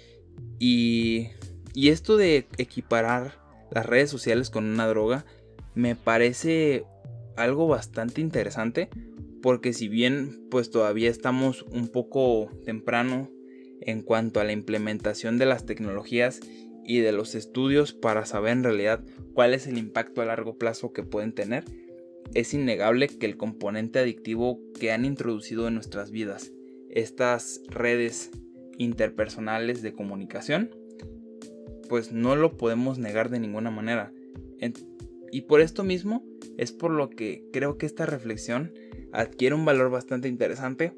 Y, 0.59 1.29
y 1.75 1.89
esto 1.89 2.17
de 2.17 2.47
equiparar 2.59 3.41
las 3.71 3.87
redes 3.87 4.11
sociales 4.11 4.51
con 4.51 4.65
una 4.65 4.87
droga 4.87 5.25
me 5.75 5.95
parece 5.95 6.85
algo 7.37 7.69
bastante 7.69 8.21
interesante 8.21 8.89
porque 9.43 9.73
si 9.73 9.89
bien 9.89 10.47
pues 10.51 10.71
todavía 10.71 11.11
estamos 11.11 11.63
un 11.63 11.89
poco 11.89 12.51
temprano 12.65 13.31
en 13.81 14.03
cuanto 14.03 14.41
a 14.41 14.45
la 14.45 14.53
implementación 14.53 15.39
de 15.39 15.47
las 15.47 15.67
tecnologías 15.67 16.41
y 16.85 17.01
de 17.01 17.13
los 17.13 17.35
estudios 17.35 17.93
para 17.93 18.27
saber 18.27 18.53
en 18.53 18.65
realidad 18.65 19.05
cuál 19.35 19.55
es 19.55 19.67
el 19.67 19.79
impacto 19.79 20.21
a 20.21 20.25
largo 20.25 20.57
plazo 20.57 20.93
que 20.93 21.03
pueden 21.03 21.33
tener, 21.33 21.65
es 22.35 22.55
innegable 22.55 23.09
que 23.09 23.27
el 23.27 23.37
componente 23.37 23.99
adictivo 23.99 24.61
que 24.79 24.93
han 24.93 25.05
introducido 25.05 25.69
en 25.69 25.75
nuestras 25.75 26.11
vidas 26.11 26.53
estas 26.91 27.63
redes 27.69 28.31
interpersonales 28.79 29.83
de 29.83 29.93
comunicación, 29.93 30.71
pues 31.89 32.13
no 32.13 32.37
lo 32.37 32.57
podemos 32.57 32.99
negar 32.99 33.29
de 33.31 33.41
ninguna 33.41 33.71
manera. 33.71 34.13
Y 35.31 35.43
por 35.43 35.61
esto 35.61 35.85
mismo 35.85 36.25
es 36.57 36.73
por 36.73 36.91
lo 36.91 37.11
que 37.11 37.45
creo 37.53 37.77
que 37.77 37.87
esta 37.87 38.07
reflexión 38.07 38.73
adquiere 39.13 39.55
un 39.55 39.65
valor 39.65 39.91
bastante 39.91 40.29
interesante, 40.29 40.93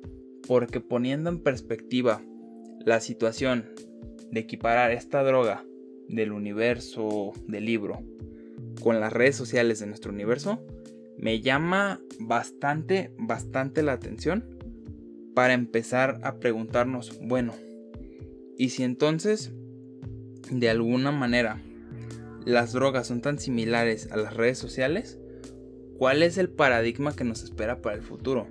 porque 0.47 0.81
poniendo 0.81 1.31
en 1.31 1.41
perspectiva 1.41 2.23
la 2.85 3.01
situación 3.01 3.67
de 4.31 4.41
equiparar 4.41 4.93
esta 4.93 5.23
droga 5.23 5.65
del 6.09 6.33
universo 6.33 7.33
del 7.47 7.67
libro 7.67 8.03
con 8.83 9.01
las 9.01 9.13
redes 9.13 9.37
sociales 9.37 9.81
de 9.81 9.87
nuestro 9.87 10.13
universo, 10.13 10.65
me 11.21 11.43
llama 11.43 12.01
bastante, 12.19 13.13
bastante 13.19 13.83
la 13.83 13.93
atención 13.93 14.57
para 15.35 15.53
empezar 15.53 16.19
a 16.23 16.37
preguntarnos, 16.37 17.21
bueno, 17.21 17.55
¿y 18.57 18.71
si 18.71 18.85
entonces 18.85 19.53
de 20.51 20.71
alguna 20.71 21.13
manera 21.13 21.61
las 22.47 22.73
drogas 22.73 23.07
son 23.07 23.21
tan 23.21 23.39
similares 23.39 24.11
a 24.11 24.17
las 24.17 24.35
redes 24.35 24.57
sociales? 24.57 25.19
¿Cuál 25.99 26.23
es 26.23 26.39
el 26.39 26.49
paradigma 26.49 27.15
que 27.15 27.25
nos 27.25 27.43
espera 27.43 27.83
para 27.83 27.97
el 27.97 28.03
futuro? 28.03 28.47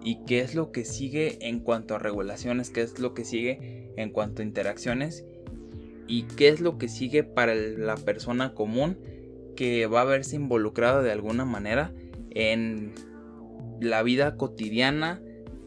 ¿Y 0.00 0.24
qué 0.26 0.40
es 0.40 0.54
lo 0.54 0.70
que 0.70 0.84
sigue 0.84 1.38
en 1.40 1.58
cuanto 1.58 1.96
a 1.96 1.98
regulaciones? 1.98 2.70
¿Qué 2.70 2.82
es 2.82 3.00
lo 3.00 3.14
que 3.14 3.24
sigue 3.24 3.92
en 3.96 4.10
cuanto 4.10 4.42
a 4.42 4.44
interacciones? 4.44 5.24
¿Y 6.06 6.22
qué 6.22 6.50
es 6.50 6.60
lo 6.60 6.78
que 6.78 6.88
sigue 6.88 7.24
para 7.24 7.56
la 7.56 7.96
persona 7.96 8.54
común 8.54 8.96
que 9.56 9.88
va 9.88 10.02
a 10.02 10.04
verse 10.04 10.36
involucrado 10.36 11.02
de 11.02 11.10
alguna 11.10 11.44
manera 11.44 11.92
en 12.36 12.92
la 13.80 14.02
vida 14.02 14.36
cotidiana, 14.36 15.22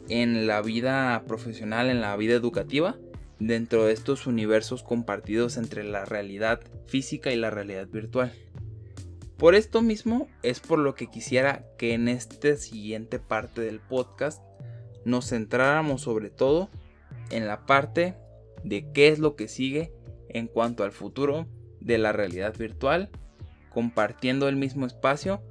en 0.08 0.46
la 0.46 0.62
vida 0.62 1.24
profesional, 1.26 1.90
en 1.90 2.00
la 2.00 2.16
vida 2.16 2.34
educativa, 2.34 2.96
dentro 3.40 3.86
de 3.86 3.92
estos 3.92 4.28
universos 4.28 4.84
compartidos 4.84 5.56
entre 5.56 5.82
la 5.82 6.04
realidad 6.04 6.60
física 6.86 7.32
y 7.32 7.36
la 7.36 7.50
realidad 7.50 7.88
virtual. 7.88 8.32
Por 9.36 9.56
esto 9.56 9.82
mismo 9.82 10.28
es 10.44 10.60
por 10.60 10.78
lo 10.78 10.94
que 10.94 11.08
quisiera 11.08 11.64
que 11.76 11.92
en 11.92 12.06
esta 12.06 12.54
siguiente 12.54 13.18
parte 13.18 13.62
del 13.62 13.80
podcast 13.80 14.40
nos 15.04 15.30
centráramos 15.30 16.02
sobre 16.02 16.30
todo 16.30 16.70
en 17.30 17.48
la 17.48 17.66
parte 17.66 18.14
de 18.62 18.92
qué 18.92 19.08
es 19.08 19.18
lo 19.18 19.34
que 19.34 19.48
sigue 19.48 19.92
en 20.28 20.46
cuanto 20.46 20.84
al 20.84 20.92
futuro 20.92 21.48
de 21.80 21.98
la 21.98 22.12
realidad 22.12 22.56
virtual 22.56 23.10
compartiendo 23.70 24.48
el 24.48 24.56
mismo 24.56 24.86
espacio 24.86 25.42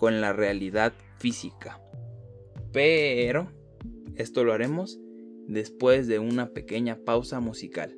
con 0.00 0.22
la 0.22 0.32
realidad 0.32 0.94
física. 1.18 1.78
Pero 2.72 3.52
esto 4.16 4.44
lo 4.44 4.54
haremos 4.54 4.98
después 5.46 6.06
de 6.08 6.18
una 6.18 6.54
pequeña 6.54 6.96
pausa 7.04 7.38
musical. 7.40 7.94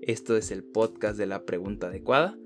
Esto 0.00 0.36
es 0.36 0.52
el 0.52 0.62
podcast 0.62 1.18
de 1.18 1.26
la 1.26 1.44
pregunta 1.44 1.88
adecuada. 1.88 2.38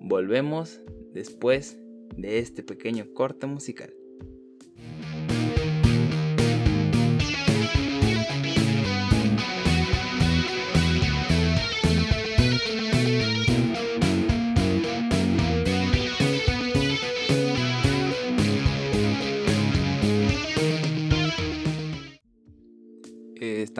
Volvemos 0.00 0.80
después 1.12 1.76
de 2.16 2.38
este 2.38 2.62
pequeño 2.62 3.12
corte 3.14 3.48
musical. 3.48 3.92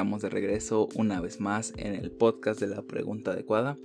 Estamos 0.01 0.23
de 0.23 0.31
regreso 0.31 0.89
una 0.95 1.21
vez 1.21 1.41
más 1.41 1.75
en 1.77 1.95
el 1.95 2.11
podcast 2.11 2.59
de 2.59 2.69
la 2.69 2.81
pregunta 2.81 3.33
adecuada. 3.33 3.77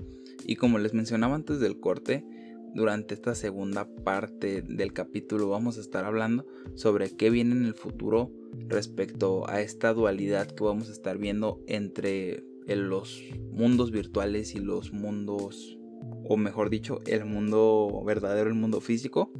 Y 0.46 0.56
como 0.56 0.80
les 0.80 0.94
mencionaba 0.94 1.36
antes 1.36 1.60
del 1.60 1.82
corte, 1.82 2.26
durante 2.74 3.14
esta 3.16 3.36
segunda 3.36 3.86
parte 4.06 4.62
del 4.62 4.94
capítulo 4.94 5.50
vamos 5.50 5.78
a 5.78 5.82
estar 5.82 6.06
hablando 6.06 6.46
sobre 6.76 7.18
qué 7.18 7.30
viene 7.30 7.52
en 7.52 7.66
el 7.66 7.74
futuro 7.74 8.32
respecto 8.70 9.44
a 9.50 9.60
esta 9.60 9.94
dualidad 9.94 10.48
que 10.48 10.64
vamos 10.64 10.88
a 10.88 10.94
estar 10.94 11.18
viendo 11.18 11.60
entre 11.68 12.46
los 12.66 13.22
mundos 13.52 13.92
virtuales 13.92 14.56
y 14.56 14.60
los 14.60 14.94
mundos, 14.94 15.78
o 16.24 16.38
mejor 16.38 16.70
dicho, 16.70 17.02
el 17.08 17.26
mundo 17.26 18.04
verdadero, 18.06 18.48
el 18.48 18.56
mundo 18.56 18.80
físico. 18.80 19.34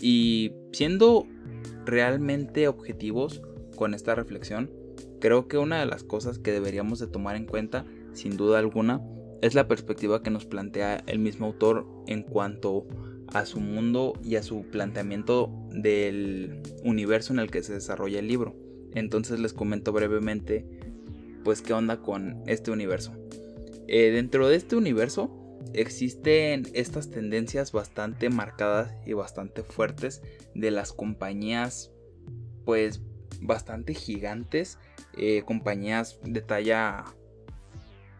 Y 0.00 0.52
siendo 0.70 1.26
realmente 1.84 2.68
objetivos 2.68 3.42
con 3.74 3.92
esta 3.92 4.14
reflexión, 4.14 4.70
creo 5.20 5.48
que 5.48 5.58
una 5.58 5.80
de 5.80 5.86
las 5.86 6.04
cosas 6.04 6.38
que 6.38 6.52
deberíamos 6.52 6.98
de 6.98 7.06
tomar 7.06 7.36
en 7.36 7.46
cuenta, 7.46 7.84
sin 8.12 8.36
duda 8.36 8.58
alguna, 8.58 9.00
es 9.42 9.54
la 9.54 9.68
perspectiva 9.68 10.22
que 10.22 10.30
nos 10.30 10.46
plantea 10.46 11.02
el 11.06 11.18
mismo 11.18 11.46
autor 11.46 11.86
en 12.06 12.22
cuanto 12.22 12.86
a 13.28 13.46
su 13.46 13.60
mundo 13.60 14.14
y 14.22 14.36
a 14.36 14.42
su 14.42 14.62
planteamiento 14.70 15.50
del 15.70 16.62
universo 16.84 17.32
en 17.32 17.40
el 17.40 17.50
que 17.50 17.62
se 17.62 17.74
desarrolla 17.74 18.20
el 18.20 18.28
libro. 18.28 18.54
Entonces 18.94 19.40
les 19.40 19.52
comento 19.52 19.92
brevemente 19.92 20.64
pues 21.42 21.60
qué 21.60 21.72
onda 21.72 22.00
con 22.00 22.42
este 22.46 22.70
universo. 22.70 23.12
Eh, 23.86 24.10
dentro 24.12 24.48
de 24.48 24.56
este 24.56 24.76
universo 24.76 25.30
existen 25.74 26.66
estas 26.72 27.10
tendencias 27.10 27.72
bastante 27.72 28.30
marcadas 28.30 28.94
y 29.04 29.12
bastante 29.12 29.62
fuertes 29.62 30.22
de 30.54 30.70
las 30.70 30.92
compañías 30.92 31.90
pues 32.64 33.02
bastante 33.40 33.94
gigantes, 33.94 34.78
eh, 35.16 35.42
compañías 35.44 36.18
de 36.22 36.40
talla 36.40 37.04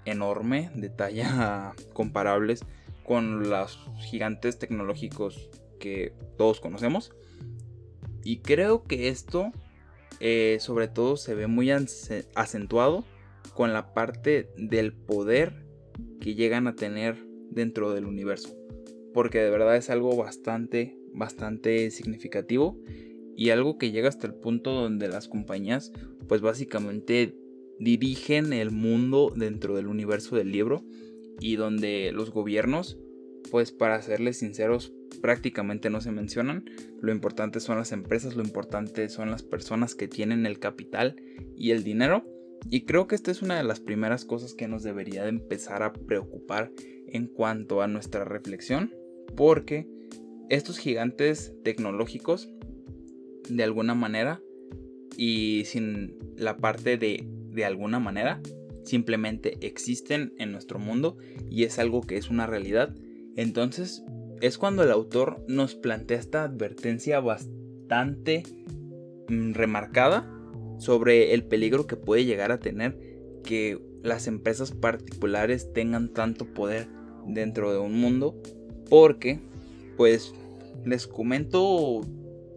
enorme, 0.04 0.70
de 0.74 0.90
talla 0.90 1.74
comparables 1.92 2.64
con 3.04 3.48
los 3.48 3.78
gigantes 3.98 4.58
tecnológicos 4.58 5.50
que 5.78 6.14
todos 6.36 6.60
conocemos. 6.60 7.12
Y 8.22 8.38
creo 8.38 8.84
que 8.84 9.08
esto 9.08 9.52
eh, 10.20 10.58
sobre 10.60 10.88
todo 10.88 11.16
se 11.16 11.34
ve 11.34 11.46
muy 11.46 11.70
acentuado 11.70 13.04
con 13.54 13.72
la 13.72 13.92
parte 13.92 14.48
del 14.56 14.92
poder 14.92 15.66
que 16.20 16.34
llegan 16.34 16.66
a 16.66 16.74
tener 16.74 17.16
dentro 17.50 17.92
del 17.92 18.06
universo. 18.06 18.56
Porque 19.12 19.38
de 19.38 19.50
verdad 19.50 19.76
es 19.76 19.90
algo 19.90 20.16
bastante, 20.16 20.98
bastante 21.12 21.90
significativo 21.90 22.78
y 23.36 23.50
algo 23.50 23.78
que 23.78 23.90
llega 23.90 24.08
hasta 24.08 24.26
el 24.26 24.34
punto 24.34 24.72
donde 24.72 25.08
las 25.08 25.28
compañías 25.28 25.92
pues 26.28 26.40
básicamente 26.40 27.36
dirigen 27.78 28.52
el 28.52 28.70
mundo 28.70 29.32
dentro 29.34 29.74
del 29.74 29.88
universo 29.88 30.36
del 30.36 30.52
libro 30.52 30.84
y 31.40 31.56
donde 31.56 32.12
los 32.12 32.30
gobiernos, 32.30 32.98
pues 33.50 33.72
para 33.72 34.00
serles 34.02 34.38
sinceros, 34.38 34.92
prácticamente 35.20 35.90
no 35.90 36.00
se 36.00 36.12
mencionan. 36.12 36.64
Lo 37.00 37.12
importante 37.12 37.60
son 37.60 37.78
las 37.78 37.92
empresas, 37.92 38.36
lo 38.36 38.42
importante 38.42 39.08
son 39.08 39.30
las 39.30 39.42
personas 39.42 39.94
que 39.94 40.08
tienen 40.08 40.46
el 40.46 40.58
capital 40.58 41.16
y 41.56 41.70
el 41.72 41.84
dinero. 41.84 42.24
Y 42.70 42.82
creo 42.82 43.06
que 43.06 43.14
esta 43.14 43.30
es 43.30 43.42
una 43.42 43.56
de 43.56 43.64
las 43.64 43.80
primeras 43.80 44.24
cosas 44.24 44.54
que 44.54 44.68
nos 44.68 44.82
debería 44.82 45.24
de 45.24 45.28
empezar 45.28 45.82
a 45.82 45.92
preocupar 45.92 46.72
en 47.08 47.26
cuanto 47.26 47.82
a 47.82 47.88
nuestra 47.88 48.24
reflexión, 48.24 48.94
porque 49.36 49.86
estos 50.48 50.78
gigantes 50.78 51.54
tecnológicos, 51.62 52.50
de 53.48 53.62
alguna 53.62 53.94
manera, 53.94 54.40
y 55.16 55.62
sin 55.66 56.18
la 56.36 56.56
parte 56.56 56.96
de 56.96 57.26
de 57.54 57.64
alguna 57.64 58.00
manera, 58.00 58.40
simplemente 58.82 59.56
existen 59.60 60.34
en 60.38 60.52
nuestro 60.52 60.78
mundo 60.78 61.16
y 61.48 61.64
es 61.64 61.78
algo 61.78 62.02
que 62.02 62.16
es 62.16 62.28
una 62.28 62.46
realidad. 62.46 62.94
Entonces 63.36 64.04
es 64.40 64.58
cuando 64.58 64.82
el 64.82 64.90
autor 64.90 65.42
nos 65.48 65.74
plantea 65.74 66.18
esta 66.18 66.42
advertencia 66.42 67.20
bastante 67.20 68.42
mm, 69.28 69.52
remarcada 69.52 70.30
sobre 70.78 71.32
el 71.32 71.44
peligro 71.44 71.86
que 71.86 71.96
puede 71.96 72.24
llegar 72.24 72.52
a 72.52 72.58
tener 72.58 72.98
que 73.44 73.78
las 74.02 74.26
empresas 74.26 74.72
particulares 74.72 75.72
tengan 75.72 76.12
tanto 76.12 76.52
poder 76.52 76.88
dentro 77.26 77.72
de 77.72 77.78
un 77.78 77.98
mundo 77.98 78.36
porque 78.90 79.40
pues 79.96 80.34
les 80.84 81.06
comento 81.06 82.02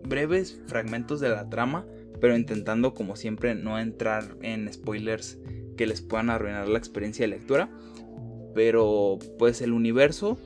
breves 0.07 0.61
fragmentos 0.67 1.19
de 1.19 1.29
la 1.29 1.49
trama 1.49 1.85
pero 2.19 2.35
intentando 2.35 2.93
como 2.93 3.15
siempre 3.15 3.55
no 3.55 3.79
entrar 3.79 4.35
en 4.41 4.71
spoilers 4.71 5.39
que 5.75 5.87
les 5.87 6.01
puedan 6.01 6.29
arruinar 6.29 6.67
la 6.67 6.79
experiencia 6.79 7.23
de 7.23 7.35
lectura. 7.35 7.69
Pero 8.55 9.19
pues 9.37 9.61
el 9.61 9.71
universo 9.71 10.37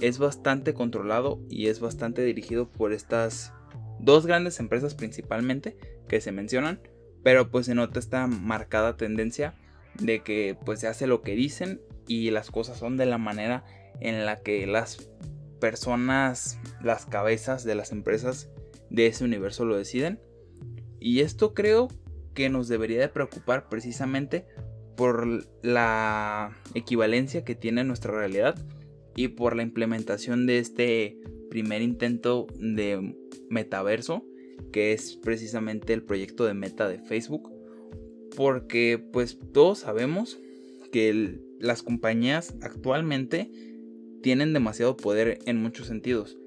es 0.00 0.18
bastante 0.18 0.74
controlado 0.74 1.40
y 1.50 1.66
es 1.66 1.80
bastante 1.80 2.22
dirigido 2.22 2.70
por 2.70 2.92
estas 2.92 3.52
dos 4.00 4.26
grandes 4.26 4.60
empresas 4.60 4.94
principalmente 4.94 5.76
que 6.08 6.20
se 6.20 6.32
mencionan, 6.32 6.80
pero 7.22 7.50
pues 7.50 7.66
se 7.66 7.74
nota 7.74 7.98
esta 7.98 8.26
marcada 8.26 8.96
tendencia 8.96 9.54
de 10.00 10.22
que 10.22 10.56
pues 10.64 10.80
se 10.80 10.86
hace 10.86 11.06
lo 11.06 11.20
que 11.20 11.34
dicen 11.34 11.82
y 12.06 12.30
las 12.30 12.50
cosas 12.50 12.78
son 12.78 12.96
de 12.96 13.06
la 13.06 13.18
manera 13.18 13.64
en 14.00 14.24
la 14.24 14.40
que 14.40 14.66
las 14.66 15.10
personas, 15.60 16.58
las 16.80 17.04
cabezas 17.04 17.64
de 17.64 17.74
las 17.74 17.90
empresas 17.90 18.48
de 18.90 19.06
ese 19.06 19.24
universo 19.24 19.64
lo 19.64 19.76
deciden. 19.76 20.20
Y 21.00 21.20
esto 21.20 21.54
creo 21.54 21.88
que 22.34 22.48
nos 22.48 22.68
debería 22.68 23.00
de 23.00 23.08
preocupar 23.08 23.68
precisamente 23.68 24.46
por 24.96 25.46
la 25.62 26.56
equivalencia 26.74 27.44
que 27.44 27.54
tiene 27.54 27.84
nuestra 27.84 28.12
realidad 28.12 28.56
y 29.14 29.28
por 29.28 29.56
la 29.56 29.62
implementación 29.62 30.46
de 30.46 30.58
este 30.58 31.20
primer 31.50 31.82
intento 31.82 32.46
de 32.58 33.16
metaverso 33.48 34.24
que 34.72 34.92
es 34.92 35.16
precisamente 35.16 35.92
el 35.92 36.02
proyecto 36.02 36.44
de 36.44 36.54
meta 36.54 36.88
de 36.88 36.98
Facebook. 36.98 37.50
Porque 38.36 39.02
pues 39.12 39.38
todos 39.52 39.80
sabemos 39.80 40.38
que 40.92 41.40
las 41.58 41.82
compañías 41.82 42.54
actualmente 42.60 43.50
tienen 44.22 44.52
demasiado 44.52 44.96
poder 44.96 45.38
en 45.46 45.60
muchos 45.60 45.86
sentidos 45.86 46.38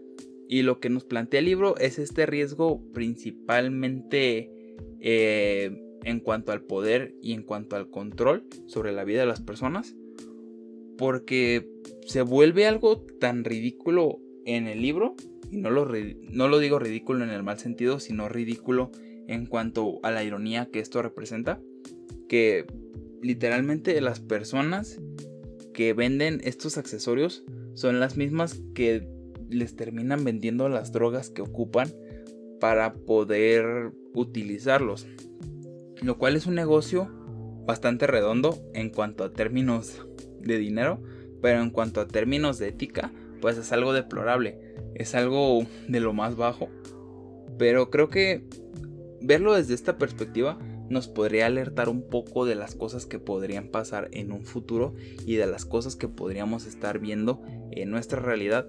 y 0.52 0.64
lo 0.64 0.82
que 0.82 0.90
nos 0.90 1.06
plantea 1.06 1.40
el 1.40 1.46
libro 1.46 1.78
es 1.78 1.98
este 1.98 2.26
riesgo 2.26 2.84
principalmente 2.92 4.52
eh, 5.00 5.82
en 6.04 6.20
cuanto 6.20 6.52
al 6.52 6.64
poder 6.64 7.16
y 7.22 7.32
en 7.32 7.44
cuanto 7.44 7.78
al 7.78 7.90
control 7.90 8.44
sobre 8.66 8.92
la 8.92 9.06
vida 9.06 9.22
de 9.22 9.28
las 9.28 9.40
personas. 9.40 9.96
Porque 10.98 11.70
se 12.06 12.22
vuelve 12.22 12.68
algo 12.68 13.00
tan 13.00 13.46
ridículo 13.46 14.20
en 14.46 14.68
el 14.68 14.82
libro. 14.82 15.16
Y 15.50 15.56
no 15.56 15.70
lo, 15.70 15.90
no 16.32 16.50
lo 16.50 16.60
digo 16.60 16.80
ridículo 16.80 17.24
en 17.24 17.30
el 17.30 17.44
mal 17.44 17.58
sentido, 17.58 18.02
sino 18.02 18.28
ridículo 18.28 18.92
en 19.30 19.46
cuanto 19.46 20.02
a 20.04 20.12
la 20.12 20.26
ironía 20.26 20.68
que 20.70 20.80
esto 20.80 21.02
representa. 21.02 21.62
Que 22.28 22.66
literalmente 23.22 24.02
las 24.02 24.20
personas 24.20 25.00
que 25.74 25.94
venden 25.94 26.42
estos 26.44 26.78
accesorios 26.78 27.46
son 27.74 28.02
las 28.02 28.18
mismas 28.18 28.62
que 28.76 29.08
les 29.52 29.76
terminan 29.76 30.24
vendiendo 30.24 30.70
las 30.70 30.92
drogas 30.92 31.30
que 31.30 31.42
ocupan 31.42 31.90
para 32.60 32.94
poder 32.94 33.92
utilizarlos. 34.14 35.08
Lo 36.02 36.18
cual 36.18 36.36
es 36.36 36.46
un 36.46 36.56
negocio 36.56 37.10
bastante 37.66 38.08
redondo 38.08 38.58
en 38.74 38.90
cuanto 38.90 39.24
a 39.24 39.34
términos 39.34 40.06
de 40.40 40.58
dinero, 40.58 41.02
pero 41.42 41.62
en 41.62 41.70
cuanto 41.70 42.02
a 42.02 42.08
términos 42.08 42.58
de 42.58 42.70
ética, 42.70 43.12
pues 43.40 43.58
es 43.58 43.72
algo 43.72 43.94
deplorable, 43.94 44.76
es 44.96 45.16
algo 45.16 45.66
de 45.88 46.00
lo 46.00 46.14
más 46.14 46.36
bajo. 46.36 46.70
Pero 47.58 47.90
creo 47.90 48.10
que 48.10 48.46
verlo 49.22 49.54
desde 49.54 49.74
esta 49.74 49.98
perspectiva 49.98 50.58
nos 50.90 51.08
podría 51.08 51.46
alertar 51.46 51.90
un 51.90 52.04
poco 52.04 52.46
de 52.46 52.56
las 52.56 52.76
cosas 52.76 53.06
que 53.06 53.18
podrían 53.18 53.70
pasar 53.70 54.10
en 54.12 54.32
un 54.32 54.44
futuro 54.44 54.94
y 55.26 55.36
de 55.36 55.48
las 55.48 55.66
cosas 55.66 55.96
que 55.96 56.08
podríamos 56.08 56.66
estar 56.66 57.00
viendo 57.00 57.42
en 57.72 57.90
nuestra 57.90 58.20
realidad 58.20 58.68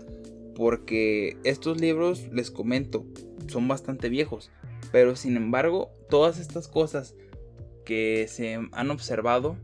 porque 0.54 1.36
estos 1.44 1.80
libros, 1.80 2.28
les 2.32 2.50
comento, 2.50 3.04
son 3.48 3.68
bastante 3.68 4.08
viejos, 4.08 4.50
pero 4.90 5.16
sin 5.16 5.36
embargo, 5.36 5.90
todas 6.08 6.38
estas 6.38 6.68
cosas 6.68 7.14
que 7.84 8.26
se 8.28 8.58
han 8.72 8.90
observado 8.90 9.56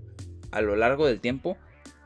a 0.50 0.60
lo 0.60 0.76
largo 0.76 1.06
del 1.06 1.20
tiempo, 1.20 1.56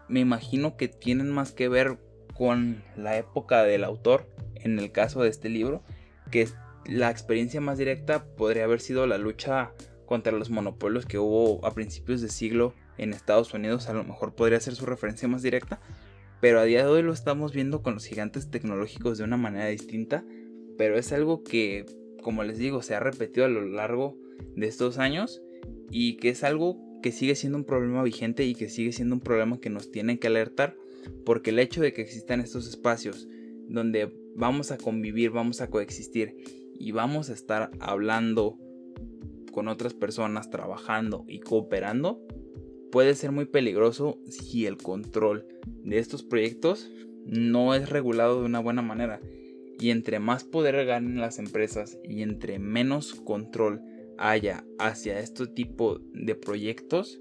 me 0.08 0.20
imagino 0.20 0.76
que 0.76 0.88
tienen 0.88 1.30
más 1.30 1.52
que 1.52 1.68
ver 1.68 1.98
con 2.34 2.82
la 2.96 3.16
época 3.16 3.62
del 3.62 3.84
autor, 3.84 4.28
en 4.56 4.78
el 4.78 4.92
caso 4.92 5.22
de 5.22 5.28
este 5.28 5.48
libro, 5.48 5.82
que 6.30 6.48
la 6.86 7.10
experiencia 7.10 7.60
más 7.60 7.78
directa 7.78 8.24
podría 8.36 8.64
haber 8.64 8.80
sido 8.80 9.06
la 9.06 9.18
lucha 9.18 9.72
contra 10.06 10.32
los 10.32 10.50
monopolios 10.50 11.06
que 11.06 11.18
hubo 11.18 11.64
a 11.64 11.72
principios 11.72 12.20
de 12.20 12.28
siglo 12.28 12.74
en 12.98 13.12
Estados 13.12 13.54
Unidos, 13.54 13.88
a 13.88 13.94
lo 13.94 14.04
mejor 14.04 14.34
podría 14.34 14.60
ser 14.60 14.74
su 14.74 14.86
referencia 14.86 15.28
más 15.28 15.42
directa, 15.42 15.80
pero 16.42 16.58
a 16.58 16.64
día 16.64 16.80
de 16.84 16.90
hoy 16.90 17.02
lo 17.02 17.12
estamos 17.12 17.52
viendo 17.52 17.82
con 17.82 17.94
los 17.94 18.04
gigantes 18.04 18.50
tecnológicos 18.50 19.16
de 19.16 19.22
una 19.22 19.36
manera 19.36 19.68
distinta, 19.68 20.24
pero 20.76 20.98
es 20.98 21.12
algo 21.12 21.44
que, 21.44 21.86
como 22.20 22.42
les 22.42 22.58
digo, 22.58 22.82
se 22.82 22.96
ha 22.96 23.00
repetido 23.00 23.46
a 23.46 23.48
lo 23.48 23.64
largo 23.64 24.18
de 24.56 24.66
estos 24.66 24.98
años 24.98 25.40
y 25.92 26.16
que 26.16 26.30
es 26.30 26.42
algo 26.42 26.80
que 27.00 27.12
sigue 27.12 27.36
siendo 27.36 27.58
un 27.58 27.64
problema 27.64 28.02
vigente 28.02 28.44
y 28.44 28.56
que 28.56 28.68
sigue 28.68 28.90
siendo 28.90 29.14
un 29.14 29.20
problema 29.20 29.60
que 29.60 29.70
nos 29.70 29.92
tiene 29.92 30.18
que 30.18 30.26
alertar 30.26 30.76
porque 31.24 31.50
el 31.50 31.60
hecho 31.60 31.80
de 31.80 31.92
que 31.92 32.02
existan 32.02 32.40
estos 32.40 32.68
espacios 32.68 33.28
donde 33.68 34.12
vamos 34.34 34.72
a 34.72 34.78
convivir, 34.78 35.30
vamos 35.30 35.60
a 35.60 35.70
coexistir 35.70 36.34
y 36.74 36.90
vamos 36.90 37.30
a 37.30 37.34
estar 37.34 37.70
hablando 37.78 38.58
con 39.52 39.68
otras 39.68 39.94
personas, 39.94 40.50
trabajando 40.50 41.24
y 41.28 41.38
cooperando, 41.38 42.20
puede 42.92 43.14
ser 43.14 43.32
muy 43.32 43.46
peligroso 43.46 44.18
si 44.28 44.66
el 44.66 44.76
control 44.76 45.48
de 45.82 45.98
estos 45.98 46.22
proyectos 46.22 46.92
no 47.24 47.74
es 47.74 47.88
regulado 47.88 48.40
de 48.40 48.46
una 48.46 48.60
buena 48.60 48.82
manera. 48.82 49.20
Y 49.80 49.90
entre 49.90 50.20
más 50.20 50.44
poder 50.44 50.84
ganen 50.84 51.20
las 51.20 51.38
empresas 51.40 51.98
y 52.04 52.22
entre 52.22 52.60
menos 52.60 53.14
control 53.14 53.80
haya 54.18 54.64
hacia 54.78 55.18
este 55.18 55.46
tipo 55.46 55.98
de 56.12 56.34
proyectos, 56.34 57.20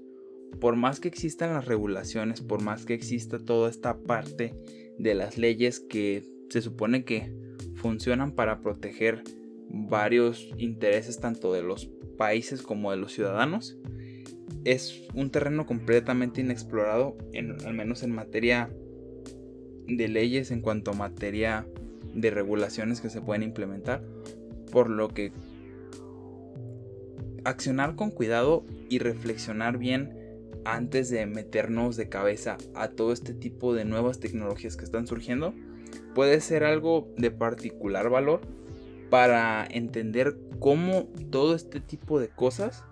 por 0.60 0.76
más 0.76 1.00
que 1.00 1.08
existan 1.08 1.54
las 1.54 1.64
regulaciones, 1.64 2.42
por 2.42 2.62
más 2.62 2.84
que 2.84 2.94
exista 2.94 3.38
toda 3.38 3.70
esta 3.70 3.98
parte 3.98 4.54
de 4.98 5.14
las 5.14 5.38
leyes 5.38 5.80
que 5.80 6.22
se 6.50 6.60
supone 6.60 7.04
que 7.04 7.34
funcionan 7.76 8.32
para 8.32 8.60
proteger 8.60 9.24
varios 9.70 10.50
intereses 10.58 11.18
tanto 11.18 11.52
de 11.52 11.62
los 11.62 11.86
países 12.18 12.60
como 12.60 12.90
de 12.90 12.98
los 12.98 13.14
ciudadanos, 13.14 13.78
es 14.64 15.02
un 15.14 15.30
terreno 15.30 15.66
completamente 15.66 16.40
inexplorado, 16.40 17.16
al 17.64 17.74
menos 17.74 18.02
en 18.02 18.12
materia 18.12 18.70
de 19.86 20.08
leyes, 20.08 20.50
en 20.50 20.60
cuanto 20.60 20.92
a 20.92 20.94
materia 20.94 21.66
de 22.14 22.30
regulaciones 22.30 23.00
que 23.00 23.10
se 23.10 23.20
pueden 23.20 23.42
implementar, 23.42 24.02
por 24.70 24.88
lo 24.88 25.08
que 25.08 25.32
accionar 27.44 27.96
con 27.96 28.10
cuidado 28.10 28.64
y 28.88 28.98
reflexionar 28.98 29.78
bien 29.78 30.18
antes 30.64 31.10
de 31.10 31.26
meternos 31.26 31.96
de 31.96 32.08
cabeza 32.08 32.56
a 32.74 32.88
todo 32.88 33.12
este 33.12 33.34
tipo 33.34 33.74
de 33.74 33.84
nuevas 33.84 34.20
tecnologías 34.20 34.76
que 34.76 34.84
están 34.84 35.08
surgiendo 35.08 35.54
puede 36.14 36.40
ser 36.40 36.62
algo 36.62 37.12
de 37.16 37.30
particular 37.30 38.10
valor 38.10 38.42
para 39.10 39.66
entender 39.68 40.36
cómo 40.60 41.08
todo 41.30 41.54
este 41.54 41.80
tipo 41.80 42.20
de 42.20 42.28
cosas 42.28 42.84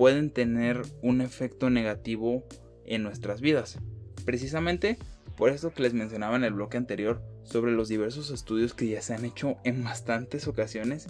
pueden 0.00 0.30
tener 0.30 0.80
un 1.02 1.20
efecto 1.20 1.68
negativo 1.68 2.42
en 2.86 3.02
nuestras 3.02 3.42
vidas. 3.42 3.80
Precisamente 4.24 4.96
por 5.36 5.50
eso 5.50 5.74
que 5.74 5.82
les 5.82 5.92
mencionaba 5.92 6.36
en 6.36 6.44
el 6.44 6.54
bloque 6.54 6.78
anterior 6.78 7.20
sobre 7.42 7.72
los 7.72 7.88
diversos 7.88 8.30
estudios 8.30 8.72
que 8.72 8.88
ya 8.88 9.02
se 9.02 9.12
han 9.12 9.26
hecho 9.26 9.58
en 9.62 9.84
bastantes 9.84 10.48
ocasiones 10.48 11.06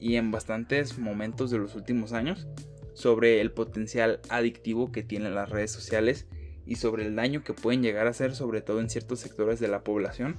y 0.00 0.16
en 0.16 0.30
bastantes 0.30 0.98
momentos 0.98 1.50
de 1.50 1.58
los 1.58 1.74
últimos 1.74 2.14
años 2.14 2.48
sobre 2.94 3.42
el 3.42 3.52
potencial 3.52 4.20
adictivo 4.30 4.90
que 4.90 5.02
tienen 5.02 5.34
las 5.34 5.50
redes 5.50 5.70
sociales 5.70 6.26
y 6.64 6.76
sobre 6.76 7.04
el 7.04 7.16
daño 7.16 7.44
que 7.44 7.52
pueden 7.52 7.82
llegar 7.82 8.06
a 8.06 8.10
hacer 8.10 8.34
sobre 8.34 8.62
todo 8.62 8.80
en 8.80 8.88
ciertos 8.88 9.20
sectores 9.20 9.60
de 9.60 9.68
la 9.68 9.84
población 9.84 10.36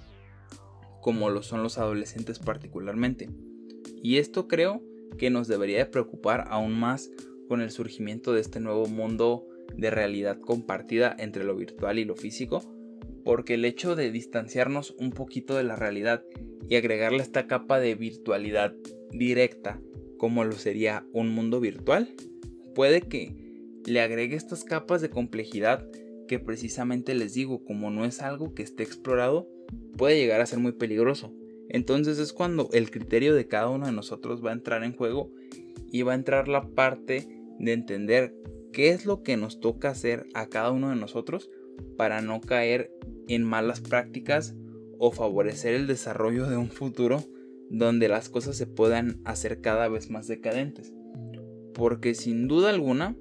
como 1.02 1.30
lo 1.30 1.44
son 1.44 1.62
los 1.62 1.78
adolescentes 1.78 2.40
particularmente. 2.40 3.30
Y 4.02 4.18
esto 4.18 4.48
creo 4.48 4.82
que 5.20 5.30
nos 5.30 5.48
debería 5.48 5.78
de 5.78 5.86
preocupar 5.86 6.48
aún 6.50 6.80
más 6.80 7.12
con 7.52 7.60
el 7.60 7.70
surgimiento 7.70 8.32
de 8.32 8.40
este 8.40 8.62
nuevo 8.62 8.86
mundo 8.86 9.46
de 9.76 9.90
realidad 9.90 10.40
compartida 10.40 11.14
entre 11.20 11.44
lo 11.44 11.54
virtual 11.54 12.00
y 12.00 12.06
lo 12.06 12.16
físico, 12.16 12.64
porque 13.26 13.56
el 13.56 13.66
hecho 13.66 13.98
de 13.98 14.10
distanciarnos 14.10 14.96
un 14.98 15.12
poquito 15.12 15.58
de 15.58 15.66
la 15.66 15.76
realidad 15.76 16.24
y 16.70 16.78
agregarle 16.78 17.22
esta 17.22 17.48
capa 17.48 17.82
de 17.82 17.96
virtualidad 17.96 18.74
directa, 19.12 19.82
como 20.18 20.46
lo 20.46 20.54
sería 20.54 21.06
un 21.12 21.28
mundo 21.28 21.60
virtual, 21.60 22.16
puede 22.74 23.02
que 23.02 23.36
le 23.86 24.00
agregue 24.00 24.38
estas 24.38 24.64
capas 24.64 25.02
de 25.02 25.10
complejidad 25.10 25.86
que 26.30 26.40
precisamente 26.40 27.16
les 27.16 27.34
digo, 27.34 27.66
como 27.66 27.92
no 27.92 28.06
es 28.06 28.22
algo 28.22 28.54
que 28.54 28.64
esté 28.64 28.84
explorado, 28.84 29.50
puede 29.98 30.18
llegar 30.18 30.40
a 30.40 30.46
ser 30.46 30.60
muy 30.60 30.72
peligroso. 30.72 31.34
Entonces 31.68 32.18
es 32.18 32.32
cuando 32.32 32.70
el 32.72 32.92
criterio 32.92 33.36
de 33.36 33.50
cada 33.50 33.68
uno 33.68 33.88
de 33.88 33.92
nosotros 33.92 34.42
va 34.42 34.52
a 34.52 34.54
entrar 34.54 34.86
en 34.86 34.96
juego 34.96 35.34
y 35.92 36.04
va 36.04 36.14
a 36.14 36.16
entrar 36.16 36.48
la 36.48 36.70
parte 36.70 37.41
de 37.62 37.74
entender 37.74 38.36
qué 38.74 38.90
es 38.90 39.06
lo 39.06 39.22
que 39.24 39.38
nos 39.38 39.60
toca 39.60 39.90
hacer 39.90 40.28
a 40.34 40.48
cada 40.48 40.72
uno 40.72 40.90
de 40.90 40.96
nosotros 40.96 41.50
para 41.98 42.22
no 42.22 42.42
caer 42.42 42.92
en 43.28 43.44
malas 43.44 43.82
prácticas 43.82 44.56
o 44.98 45.12
favorecer 45.12 45.74
el 45.74 45.88
desarrollo 45.88 46.50
de 46.50 46.58
un 46.58 46.70
futuro 46.70 47.24
donde 47.70 48.08
las 48.08 48.30
cosas 48.30 48.58
se 48.58 48.68
puedan 48.68 49.22
hacer 49.26 49.62
cada 49.62 49.88
vez 49.88 50.10
más 50.10 50.28
decadentes. 50.28 50.92
Porque 51.74 52.16
sin 52.16 52.48
duda 52.48 52.70
alguna, 52.70 53.16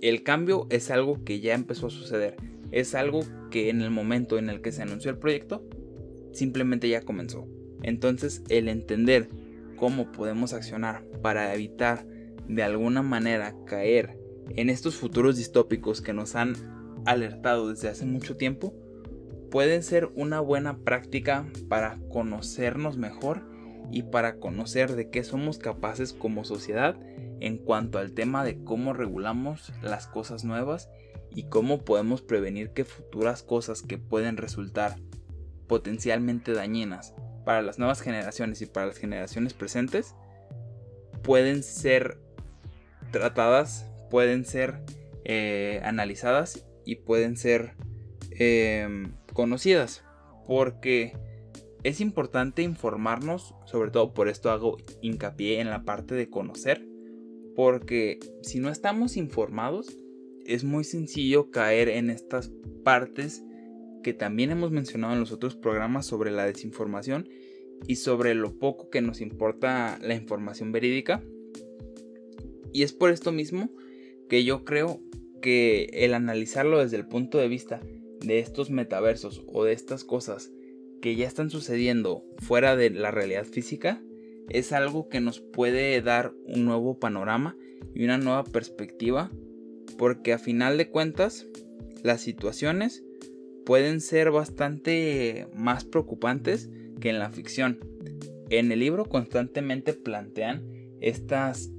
el 0.00 0.22
cambio 0.22 0.66
es 0.70 0.90
algo 0.90 1.24
que 1.24 1.40
ya 1.40 1.54
empezó 1.54 1.88
a 1.88 1.90
suceder. 1.90 2.36
Es 2.70 2.94
algo 2.94 3.20
que 3.50 3.70
en 3.70 3.80
el 3.80 3.90
momento 3.90 4.38
en 4.38 4.48
el 4.48 4.60
que 4.60 4.72
se 4.72 4.82
anunció 4.82 5.10
el 5.10 5.18
proyecto, 5.18 5.66
simplemente 6.32 6.88
ya 6.88 7.02
comenzó. 7.02 7.48
Entonces 7.82 8.42
el 8.48 8.68
entender 8.68 9.28
cómo 9.76 10.12
podemos 10.12 10.52
accionar 10.52 11.04
para 11.22 11.54
evitar 11.54 12.06
de 12.48 12.62
alguna 12.62 13.02
manera 13.02 13.54
caer 13.66 14.18
en 14.50 14.70
estos 14.70 14.96
futuros 14.96 15.36
distópicos 15.36 16.00
que 16.00 16.12
nos 16.12 16.34
han 16.34 16.54
alertado 17.06 17.70
desde 17.70 17.88
hace 17.88 18.06
mucho 18.06 18.36
tiempo, 18.36 18.74
pueden 19.50 19.82
ser 19.82 20.10
una 20.14 20.40
buena 20.40 20.78
práctica 20.78 21.46
para 21.68 21.98
conocernos 22.10 22.96
mejor 22.96 23.42
y 23.90 24.02
para 24.02 24.38
conocer 24.38 24.94
de 24.96 25.10
qué 25.10 25.24
somos 25.24 25.58
capaces 25.58 26.12
como 26.12 26.44
sociedad 26.44 26.98
en 27.40 27.58
cuanto 27.58 27.98
al 27.98 28.12
tema 28.12 28.44
de 28.44 28.62
cómo 28.64 28.92
regulamos 28.92 29.72
las 29.82 30.06
cosas 30.06 30.44
nuevas 30.44 30.88
y 31.34 31.44
cómo 31.44 31.84
podemos 31.84 32.22
prevenir 32.22 32.70
que 32.70 32.84
futuras 32.84 33.42
cosas 33.42 33.82
que 33.82 33.98
pueden 33.98 34.36
resultar 34.36 34.96
potencialmente 35.66 36.52
dañinas 36.52 37.14
para 37.44 37.62
las 37.62 37.78
nuevas 37.78 38.00
generaciones 38.00 38.62
y 38.62 38.66
para 38.66 38.86
las 38.86 38.96
generaciones 38.96 39.52
presentes 39.52 40.14
pueden 41.22 41.62
ser 41.62 42.18
tratadas, 43.14 43.88
pueden 44.10 44.44
ser 44.44 44.80
eh, 45.24 45.80
analizadas 45.84 46.66
y 46.84 46.96
pueden 46.96 47.36
ser 47.36 47.76
em, 48.32 49.14
conocidas. 49.32 50.04
Porque 50.48 51.16
es 51.84 52.00
importante 52.00 52.62
informarnos, 52.62 53.54
sobre 53.66 53.92
todo 53.92 54.12
por 54.14 54.28
esto 54.28 54.50
hago 54.50 54.76
hincapié 55.00 55.60
en 55.60 55.70
la 55.70 55.84
parte 55.84 56.16
de 56.16 56.28
conocer. 56.28 56.86
Porque 57.54 58.18
si 58.42 58.58
no 58.58 58.68
estamos 58.68 59.16
informados, 59.16 59.96
es 60.44 60.64
muy 60.64 60.82
sencillo 60.82 61.52
caer 61.52 61.88
en 61.88 62.10
estas 62.10 62.50
partes 62.82 63.44
que 64.02 64.12
también 64.12 64.50
hemos 64.50 64.72
mencionado 64.72 65.14
en 65.14 65.20
los 65.20 65.30
otros 65.30 65.54
programas 65.54 66.04
sobre 66.04 66.32
la 66.32 66.44
desinformación 66.44 67.28
y 67.86 67.96
sobre 67.96 68.34
lo 68.34 68.58
poco 68.58 68.90
que 68.90 69.00
nos 69.00 69.20
importa 69.20 69.98
la 70.02 70.14
información 70.14 70.72
verídica 70.72 71.22
y 72.74 72.82
es 72.82 72.92
por 72.92 73.10
esto 73.10 73.32
mismo 73.32 73.70
que 74.28 74.44
yo 74.44 74.64
creo 74.64 75.00
que 75.40 75.88
el 75.92 76.12
analizarlo 76.12 76.80
desde 76.80 76.96
el 76.96 77.06
punto 77.06 77.38
de 77.38 77.48
vista 77.48 77.80
de 78.20 78.40
estos 78.40 78.68
metaversos 78.68 79.42
o 79.46 79.64
de 79.64 79.72
estas 79.72 80.04
cosas 80.04 80.50
que 81.00 81.16
ya 81.16 81.26
están 81.26 81.50
sucediendo 81.50 82.24
fuera 82.38 82.76
de 82.76 82.90
la 82.90 83.10
realidad 83.10 83.44
física 83.44 84.02
es 84.48 84.72
algo 84.72 85.08
que 85.08 85.20
nos 85.20 85.40
puede 85.40 86.00
dar 86.02 86.34
un 86.46 86.64
nuevo 86.64 86.98
panorama 86.98 87.56
y 87.94 88.04
una 88.04 88.18
nueva 88.18 88.44
perspectiva 88.44 89.30
porque 89.96 90.32
a 90.32 90.38
final 90.38 90.76
de 90.76 90.90
cuentas 90.90 91.46
las 92.02 92.20
situaciones 92.22 93.04
pueden 93.64 94.00
ser 94.00 94.30
bastante 94.30 95.46
más 95.54 95.84
preocupantes 95.84 96.70
que 97.00 97.10
en 97.10 97.18
la 97.18 97.30
ficción. 97.30 97.78
En 98.50 98.72
el 98.72 98.80
libro 98.80 99.06
constantemente 99.06 99.94
plantean 99.94 100.64
estas 101.00 101.70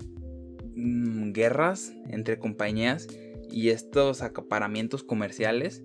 Mm, 0.75 1.31
guerras 1.31 1.93
entre 2.09 2.37
compañías 2.37 3.07
y 3.49 3.69
estos 3.69 4.21
acaparamientos 4.21 5.03
comerciales, 5.03 5.83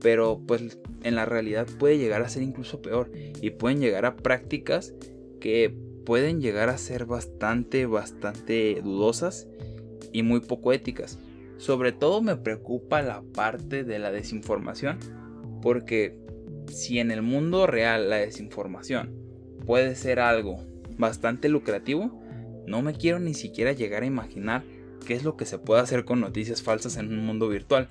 pero 0.00 0.42
pues 0.44 0.80
en 1.04 1.14
la 1.14 1.24
realidad 1.24 1.68
puede 1.78 1.98
llegar 1.98 2.22
a 2.22 2.28
ser 2.28 2.42
incluso 2.42 2.82
peor 2.82 3.12
y 3.40 3.50
pueden 3.50 3.78
llegar 3.78 4.06
a 4.06 4.16
prácticas 4.16 4.92
que 5.40 5.72
pueden 6.04 6.40
llegar 6.40 6.68
a 6.68 6.78
ser 6.78 7.06
bastante, 7.06 7.86
bastante 7.86 8.80
dudosas 8.82 9.46
y 10.12 10.24
muy 10.24 10.40
poco 10.40 10.72
éticas. 10.72 11.18
Sobre 11.56 11.92
todo 11.92 12.20
me 12.20 12.36
preocupa 12.36 13.02
la 13.02 13.22
parte 13.22 13.84
de 13.84 14.00
la 14.00 14.10
desinformación, 14.10 14.98
porque 15.62 16.18
si 16.66 16.98
en 16.98 17.12
el 17.12 17.22
mundo 17.22 17.68
real 17.68 18.10
la 18.10 18.16
desinformación 18.16 19.14
puede 19.64 19.94
ser 19.94 20.18
algo 20.18 20.56
bastante 20.98 21.48
lucrativo, 21.48 22.23
no 22.66 22.82
me 22.82 22.94
quiero 22.94 23.18
ni 23.18 23.34
siquiera 23.34 23.72
llegar 23.72 24.02
a 24.02 24.06
imaginar 24.06 24.64
qué 25.06 25.14
es 25.14 25.24
lo 25.24 25.36
que 25.36 25.46
se 25.46 25.58
puede 25.58 25.82
hacer 25.82 26.04
con 26.04 26.20
noticias 26.20 26.62
falsas 26.62 26.96
en 26.96 27.08
un 27.08 27.24
mundo 27.24 27.48
virtual, 27.48 27.88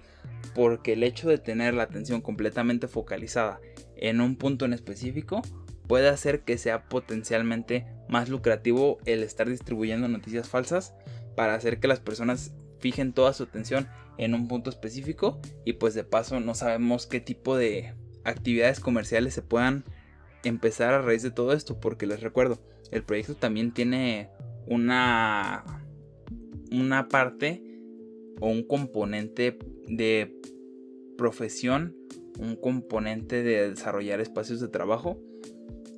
porque 0.56 0.94
el 0.94 1.04
hecho 1.04 1.30
de 1.30 1.38
tener 1.38 1.74
la 1.74 1.84
atención 1.84 2.22
completamente 2.22 2.88
focalizada 2.88 3.60
en 3.96 4.22
un 4.22 4.36
punto 4.36 4.66
en 4.66 4.74
específico 4.74 5.42
puede 5.88 6.10
hacer 6.10 6.42
que 6.42 6.58
sea 6.58 6.90
potencialmente 6.90 7.86
más 8.10 8.30
lucrativo 8.30 8.98
el 9.06 9.24
estar 9.24 9.50
distribuyendo 9.50 10.08
noticias 10.08 10.50
falsas 10.50 10.94
para 11.36 11.56
hacer 11.56 11.80
que 11.80 11.88
las 11.88 12.00
personas 12.00 12.54
fijen 12.80 13.14
toda 13.14 13.34
su 13.34 13.44
atención 13.44 13.88
en 14.18 14.34
un 14.34 14.48
punto 14.48 14.70
específico 14.70 15.40
y 15.66 15.74
pues 15.74 15.94
de 15.94 16.04
paso 16.04 16.40
no 16.40 16.54
sabemos 16.54 17.08
qué 17.08 17.20
tipo 17.20 17.56
de 17.56 17.94
actividades 18.24 18.80
comerciales 18.80 19.34
se 19.34 19.42
puedan 19.42 19.84
empezar 20.44 20.94
a 20.94 21.02
raíz 21.02 21.24
de 21.24 21.32
todo 21.32 21.54
esto, 21.54 21.80
porque 21.80 22.06
les 22.06 22.22
recuerdo, 22.22 22.60
el 22.92 23.04
proyecto 23.04 23.36
también 23.36 23.74
tiene 23.74 24.30
una, 24.68 25.64
una 26.72 27.08
parte 27.08 27.64
o 28.40 28.50
un 28.50 28.64
componente 28.64 29.58
de 29.88 30.40
profesión, 31.18 31.96
un 32.40 32.56
componente 32.56 33.44
de 33.44 33.70
desarrollar 33.70 34.20
espacios 34.20 34.60
de 34.60 34.68
trabajo 34.68 35.20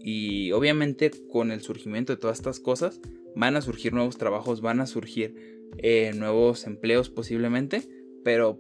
y 0.02 0.52
obviamente 0.52 1.12
con 1.32 1.52
el 1.52 1.62
surgimiento 1.62 2.14
de 2.14 2.18
todas 2.18 2.38
estas 2.38 2.60
cosas 2.60 3.02
van 3.36 3.56
a 3.56 3.62
surgir 3.62 3.94
nuevos 3.94 4.18
trabajos, 4.18 4.62
van 4.62 4.80
a 4.80 4.86
surgir 4.86 5.36
eh, 5.78 6.14
nuevos 6.16 6.68
empleos 6.68 7.10
posiblemente, 7.10 7.84
pero 8.24 8.60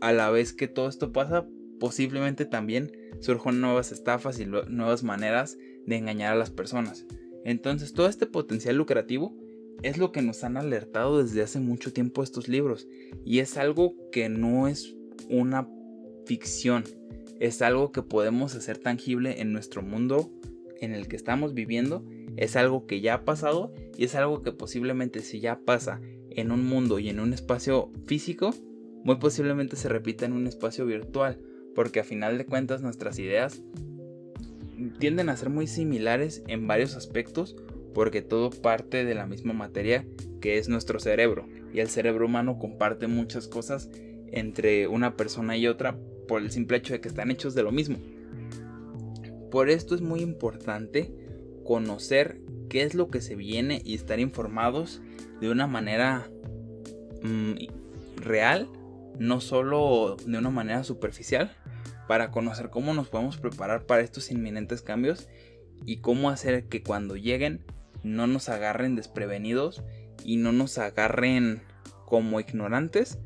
a 0.00 0.12
la 0.12 0.30
vez 0.30 0.52
que 0.52 0.68
todo 0.68 0.88
esto 0.88 1.12
pasa, 1.12 1.46
posiblemente 1.80 2.44
también 2.44 2.92
surjan 3.20 3.60
nuevas 3.60 3.92
estafas 3.92 4.38
y 4.40 4.46
nuevas 4.46 5.02
maneras 5.02 5.58
de 5.86 5.96
engañar 5.96 6.32
a 6.32 6.36
las 6.36 6.50
personas. 6.50 7.06
Entonces 7.48 7.94
todo 7.94 8.08
este 8.08 8.26
potencial 8.26 8.76
lucrativo 8.76 9.34
es 9.82 9.96
lo 9.96 10.12
que 10.12 10.20
nos 10.20 10.44
han 10.44 10.58
alertado 10.58 11.22
desde 11.22 11.40
hace 11.40 11.60
mucho 11.60 11.94
tiempo 11.94 12.22
estos 12.22 12.46
libros. 12.46 12.86
Y 13.24 13.38
es 13.38 13.56
algo 13.56 13.94
que 14.12 14.28
no 14.28 14.68
es 14.68 14.94
una 15.30 15.66
ficción, 16.26 16.84
es 17.40 17.62
algo 17.62 17.90
que 17.90 18.02
podemos 18.02 18.54
hacer 18.54 18.76
tangible 18.76 19.40
en 19.40 19.54
nuestro 19.54 19.80
mundo 19.80 20.30
en 20.82 20.92
el 20.92 21.08
que 21.08 21.16
estamos 21.16 21.54
viviendo, 21.54 22.04
es 22.36 22.54
algo 22.54 22.86
que 22.86 23.00
ya 23.00 23.14
ha 23.14 23.24
pasado 23.24 23.72
y 23.96 24.04
es 24.04 24.14
algo 24.14 24.42
que 24.42 24.52
posiblemente 24.52 25.20
si 25.20 25.40
ya 25.40 25.58
pasa 25.64 26.02
en 26.28 26.52
un 26.52 26.66
mundo 26.66 26.98
y 26.98 27.08
en 27.08 27.18
un 27.18 27.32
espacio 27.32 27.90
físico, 28.04 28.50
muy 29.04 29.16
posiblemente 29.16 29.76
se 29.76 29.88
repita 29.88 30.26
en 30.26 30.34
un 30.34 30.46
espacio 30.46 30.84
virtual, 30.84 31.40
porque 31.74 32.00
a 32.00 32.04
final 32.04 32.36
de 32.36 32.44
cuentas 32.44 32.82
nuestras 32.82 33.18
ideas 33.18 33.62
tienden 34.98 35.28
a 35.28 35.36
ser 35.36 35.50
muy 35.50 35.66
similares 35.66 36.42
en 36.46 36.66
varios 36.66 36.96
aspectos 36.96 37.56
porque 37.94 38.22
todo 38.22 38.50
parte 38.50 39.04
de 39.04 39.14
la 39.14 39.26
misma 39.26 39.52
materia 39.52 40.06
que 40.40 40.58
es 40.58 40.68
nuestro 40.68 41.00
cerebro 41.00 41.46
y 41.72 41.80
el 41.80 41.88
cerebro 41.88 42.26
humano 42.26 42.58
comparte 42.58 43.06
muchas 43.06 43.48
cosas 43.48 43.90
entre 44.30 44.86
una 44.88 45.16
persona 45.16 45.56
y 45.56 45.66
otra 45.66 45.98
por 46.26 46.42
el 46.42 46.50
simple 46.50 46.76
hecho 46.76 46.92
de 46.92 47.00
que 47.00 47.08
están 47.08 47.30
hechos 47.30 47.54
de 47.54 47.62
lo 47.62 47.72
mismo. 47.72 47.98
Por 49.50 49.70
esto 49.70 49.94
es 49.94 50.02
muy 50.02 50.20
importante 50.20 51.12
conocer 51.64 52.40
qué 52.68 52.82
es 52.82 52.94
lo 52.94 53.08
que 53.08 53.20
se 53.20 53.34
viene 53.34 53.80
y 53.84 53.94
estar 53.94 54.20
informados 54.20 55.00
de 55.40 55.50
una 55.50 55.66
manera 55.66 56.30
mm, 57.22 57.54
real, 58.16 58.68
no 59.18 59.40
solo 59.40 60.16
de 60.24 60.38
una 60.38 60.50
manera 60.50 60.84
superficial, 60.84 61.56
para 62.08 62.32
conocer 62.32 62.70
cómo 62.70 62.94
nos 62.94 63.08
podemos 63.08 63.36
preparar 63.36 63.84
para 63.86 64.02
estos 64.02 64.32
inminentes 64.32 64.82
cambios 64.82 65.28
y 65.84 65.98
cómo 65.98 66.30
hacer 66.30 66.64
que 66.64 66.82
cuando 66.82 67.14
lleguen 67.14 67.64
no 68.02 68.26
nos 68.26 68.48
agarren 68.48 68.96
desprevenidos 68.96 69.84
y 70.24 70.38
no 70.38 70.50
nos 70.50 70.78
agarren 70.78 71.62
como 72.06 72.40
ignorantes, 72.40 73.18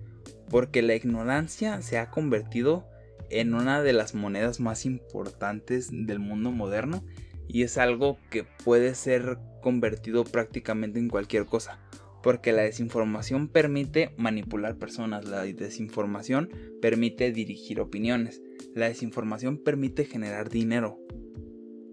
porque 0.50 0.82
la 0.82 0.96
ignorancia 0.96 1.80
se 1.80 1.96
ha 1.96 2.10
convertido 2.10 2.86
en 3.30 3.54
una 3.54 3.80
de 3.82 3.92
las 3.92 4.14
monedas 4.14 4.60
más 4.60 4.84
importantes 4.84 5.88
del 5.90 6.18
mundo 6.18 6.50
moderno 6.50 7.04
y 7.48 7.62
es 7.62 7.78
algo 7.78 8.18
que 8.30 8.44
puede 8.64 8.94
ser 8.94 9.38
convertido 9.62 10.24
prácticamente 10.24 10.98
en 10.98 11.08
cualquier 11.08 11.46
cosa. 11.46 11.78
Porque 12.22 12.52
la 12.52 12.62
desinformación 12.62 13.48
permite 13.48 14.12
manipular 14.16 14.78
personas, 14.78 15.26
la 15.26 15.42
desinformación 15.42 16.50
permite 16.80 17.32
dirigir 17.32 17.80
opiniones, 17.80 18.42
la 18.74 18.88
desinformación 18.88 19.58
permite 19.58 20.04
generar 20.04 20.48
dinero. 20.48 21.00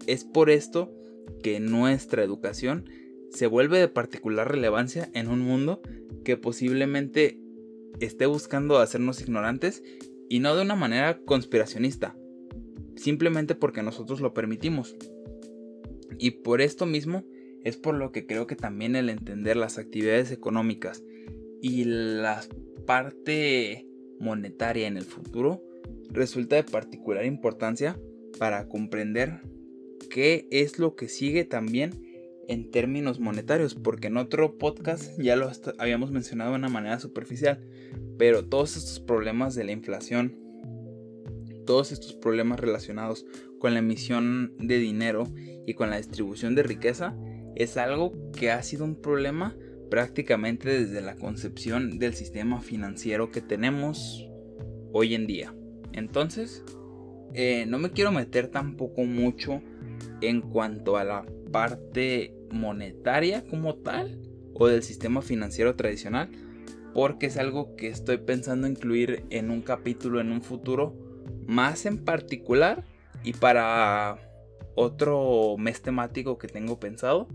Es 0.06 0.24
por 0.24 0.50
esto 0.50 0.92
que 1.42 1.60
nuestra 1.60 2.22
educación 2.22 2.88
se 3.30 3.46
vuelve 3.46 3.78
de 3.78 3.88
particular 3.88 4.50
relevancia 4.50 5.08
en 5.14 5.28
un 5.28 5.40
mundo 5.40 5.80
que 6.24 6.36
posiblemente 6.36 7.40
esté 8.00 8.26
buscando 8.26 8.78
hacernos 8.78 9.20
ignorantes 9.20 9.82
y 10.28 10.38
no 10.38 10.54
de 10.54 10.62
una 10.62 10.76
manera 10.76 11.20
conspiracionista, 11.24 12.16
simplemente 12.96 13.54
porque 13.54 13.82
nosotros 13.82 14.20
lo 14.20 14.32
permitimos. 14.32 14.96
Y 16.18 16.30
por 16.42 16.60
esto 16.60 16.86
mismo 16.86 17.24
es 17.64 17.76
por 17.76 17.94
lo 17.94 18.12
que 18.12 18.26
creo 18.26 18.46
que 18.46 18.56
también 18.56 18.96
el 18.96 19.10
entender 19.10 19.56
las 19.56 19.78
actividades 19.78 20.32
económicas 20.32 21.02
y 21.62 21.84
la 21.84 22.42
parte 22.86 23.86
monetaria 24.18 24.86
en 24.86 24.96
el 24.96 25.04
futuro 25.04 25.62
resulta 26.10 26.56
de 26.56 26.64
particular 26.64 27.24
importancia 27.24 27.98
para 28.38 28.68
comprender 28.68 29.42
qué 30.10 30.48
es 30.50 30.78
lo 30.78 30.96
que 30.96 31.08
sigue 31.08 31.44
también 31.44 32.10
en 32.48 32.70
términos 32.70 33.20
monetarios, 33.20 33.76
porque 33.76 34.08
en 34.08 34.16
otro 34.16 34.58
podcast 34.58 35.16
ya 35.20 35.36
lo 35.36 35.50
habíamos 35.78 36.10
mencionado 36.10 36.50
de 36.50 36.56
una 36.56 36.68
manera 36.68 36.98
superficial, 36.98 37.60
pero 38.18 38.44
todos 38.44 38.76
estos 38.76 38.98
problemas 38.98 39.54
de 39.54 39.64
la 39.64 39.72
inflación, 39.72 40.36
todos 41.64 41.92
estos 41.92 42.14
problemas 42.14 42.58
relacionados 42.58 43.24
con 43.60 43.74
la 43.74 43.78
emisión 43.78 44.54
de 44.58 44.78
dinero 44.78 45.28
y 45.64 45.74
con 45.74 45.90
la 45.90 45.98
distribución 45.98 46.56
de 46.56 46.64
riqueza, 46.64 47.16
es 47.54 47.76
algo 47.76 48.12
que 48.32 48.50
ha 48.50 48.62
sido 48.62 48.84
un 48.84 49.00
problema 49.00 49.56
prácticamente 49.90 50.68
desde 50.68 51.00
la 51.00 51.16
concepción 51.16 51.98
del 51.98 52.14
sistema 52.14 52.60
financiero 52.60 53.30
que 53.30 53.40
tenemos 53.40 54.28
hoy 54.92 55.14
en 55.14 55.26
día. 55.26 55.54
Entonces, 55.92 56.64
eh, 57.34 57.66
no 57.66 57.78
me 57.78 57.90
quiero 57.90 58.12
meter 58.12 58.48
tampoco 58.48 59.02
mucho 59.04 59.62
en 60.20 60.40
cuanto 60.40 60.96
a 60.96 61.04
la 61.04 61.26
parte 61.52 62.34
monetaria 62.50 63.44
como 63.44 63.76
tal 63.76 64.20
o 64.54 64.66
del 64.66 64.82
sistema 64.82 65.22
financiero 65.22 65.74
tradicional 65.76 66.30
porque 66.94 67.26
es 67.26 67.36
algo 67.36 67.76
que 67.76 67.88
estoy 67.88 68.18
pensando 68.18 68.66
incluir 68.66 69.24
en 69.30 69.50
un 69.50 69.62
capítulo 69.62 70.20
en 70.20 70.32
un 70.32 70.42
futuro 70.42 70.94
más 71.46 71.86
en 71.86 72.04
particular 72.04 72.84
y 73.22 73.32
para 73.32 74.18
otro 74.74 75.56
mes 75.58 75.82
temático 75.82 76.38
que 76.38 76.48
tengo 76.48 76.78
pensado 76.78 77.28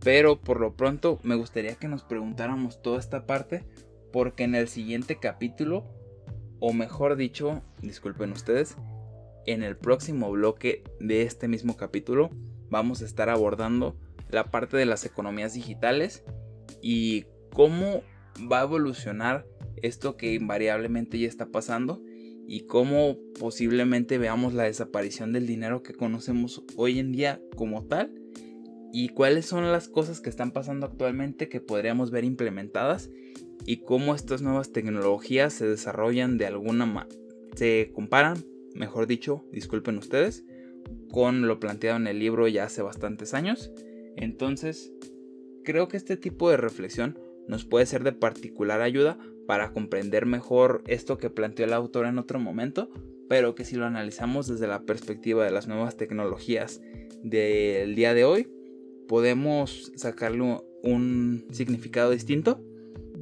pero 0.00 0.40
por 0.40 0.60
lo 0.60 0.74
pronto 0.74 1.18
me 1.22 1.34
gustaría 1.34 1.74
que 1.74 1.88
nos 1.88 2.04
preguntáramos 2.04 2.82
toda 2.82 2.98
esta 2.98 3.26
parte 3.26 3.64
porque 4.12 4.44
en 4.44 4.54
el 4.54 4.68
siguiente 4.68 5.16
capítulo 5.16 5.84
o 6.60 6.72
mejor 6.72 7.16
dicho 7.16 7.62
disculpen 7.82 8.32
ustedes 8.32 8.76
en 9.46 9.62
el 9.62 9.76
próximo 9.76 10.30
bloque 10.30 10.84
de 11.00 11.22
este 11.22 11.48
mismo 11.48 11.76
capítulo 11.76 12.30
vamos 12.70 13.02
a 13.02 13.06
estar 13.06 13.28
abordando 13.28 13.96
la 14.30 14.44
parte 14.44 14.76
de 14.76 14.86
las 14.86 15.04
economías 15.04 15.54
digitales 15.54 16.24
y 16.82 17.26
cómo 17.52 18.02
va 18.50 18.60
a 18.60 18.64
evolucionar 18.64 19.46
esto 19.82 20.16
que 20.16 20.34
invariablemente 20.34 21.18
ya 21.18 21.28
está 21.28 21.46
pasando 21.46 22.02
y 22.48 22.62
cómo 22.62 23.18
posiblemente 23.38 24.16
veamos 24.16 24.54
la 24.54 24.64
desaparición 24.64 25.32
del 25.32 25.46
dinero 25.46 25.82
que 25.82 25.92
conocemos 25.92 26.64
hoy 26.76 26.98
en 26.98 27.12
día 27.12 27.42
como 27.54 27.84
tal 27.84 28.10
y 28.90 29.10
cuáles 29.10 29.44
son 29.44 29.70
las 29.70 29.88
cosas 29.88 30.20
que 30.20 30.30
están 30.30 30.52
pasando 30.52 30.86
actualmente 30.86 31.50
que 31.50 31.60
podríamos 31.60 32.10
ver 32.10 32.24
implementadas 32.24 33.10
y 33.66 33.82
cómo 33.82 34.14
estas 34.14 34.40
nuevas 34.40 34.72
tecnologías 34.72 35.52
se 35.52 35.68
desarrollan 35.68 36.38
de 36.38 36.46
alguna 36.46 36.86
manera, 36.86 37.14
se 37.54 37.92
comparan 37.94 38.42
mejor 38.74 39.06
dicho, 39.06 39.44
disculpen 39.52 39.98
ustedes, 39.98 40.44
con 41.10 41.46
lo 41.46 41.60
planteado 41.60 41.98
en 41.98 42.06
el 42.06 42.18
libro 42.18 42.48
ya 42.48 42.64
hace 42.64 42.80
bastantes 42.80 43.34
años. 43.34 43.70
Entonces, 44.16 44.92
creo 45.64 45.88
que 45.88 45.96
este 45.96 46.16
tipo 46.16 46.50
de 46.50 46.56
reflexión 46.56 47.18
nos 47.46 47.64
puede 47.64 47.86
ser 47.86 48.04
de 48.04 48.12
particular 48.12 48.80
ayuda 48.80 49.18
para 49.48 49.72
comprender 49.72 50.26
mejor 50.26 50.82
esto 50.86 51.16
que 51.16 51.30
planteó 51.30 51.64
el 51.64 51.72
autor 51.72 52.04
en 52.04 52.18
otro 52.18 52.38
momento, 52.38 52.90
pero 53.30 53.54
que 53.54 53.64
si 53.64 53.76
lo 53.76 53.86
analizamos 53.86 54.46
desde 54.46 54.66
la 54.66 54.82
perspectiva 54.82 55.42
de 55.42 55.50
las 55.50 55.66
nuevas 55.66 55.96
tecnologías 55.96 56.82
del 57.22 57.94
día 57.94 58.12
de 58.12 58.26
hoy, 58.26 58.50
podemos 59.08 59.90
sacarle 59.96 60.60
un 60.82 61.46
significado 61.50 62.10
distinto. 62.10 62.62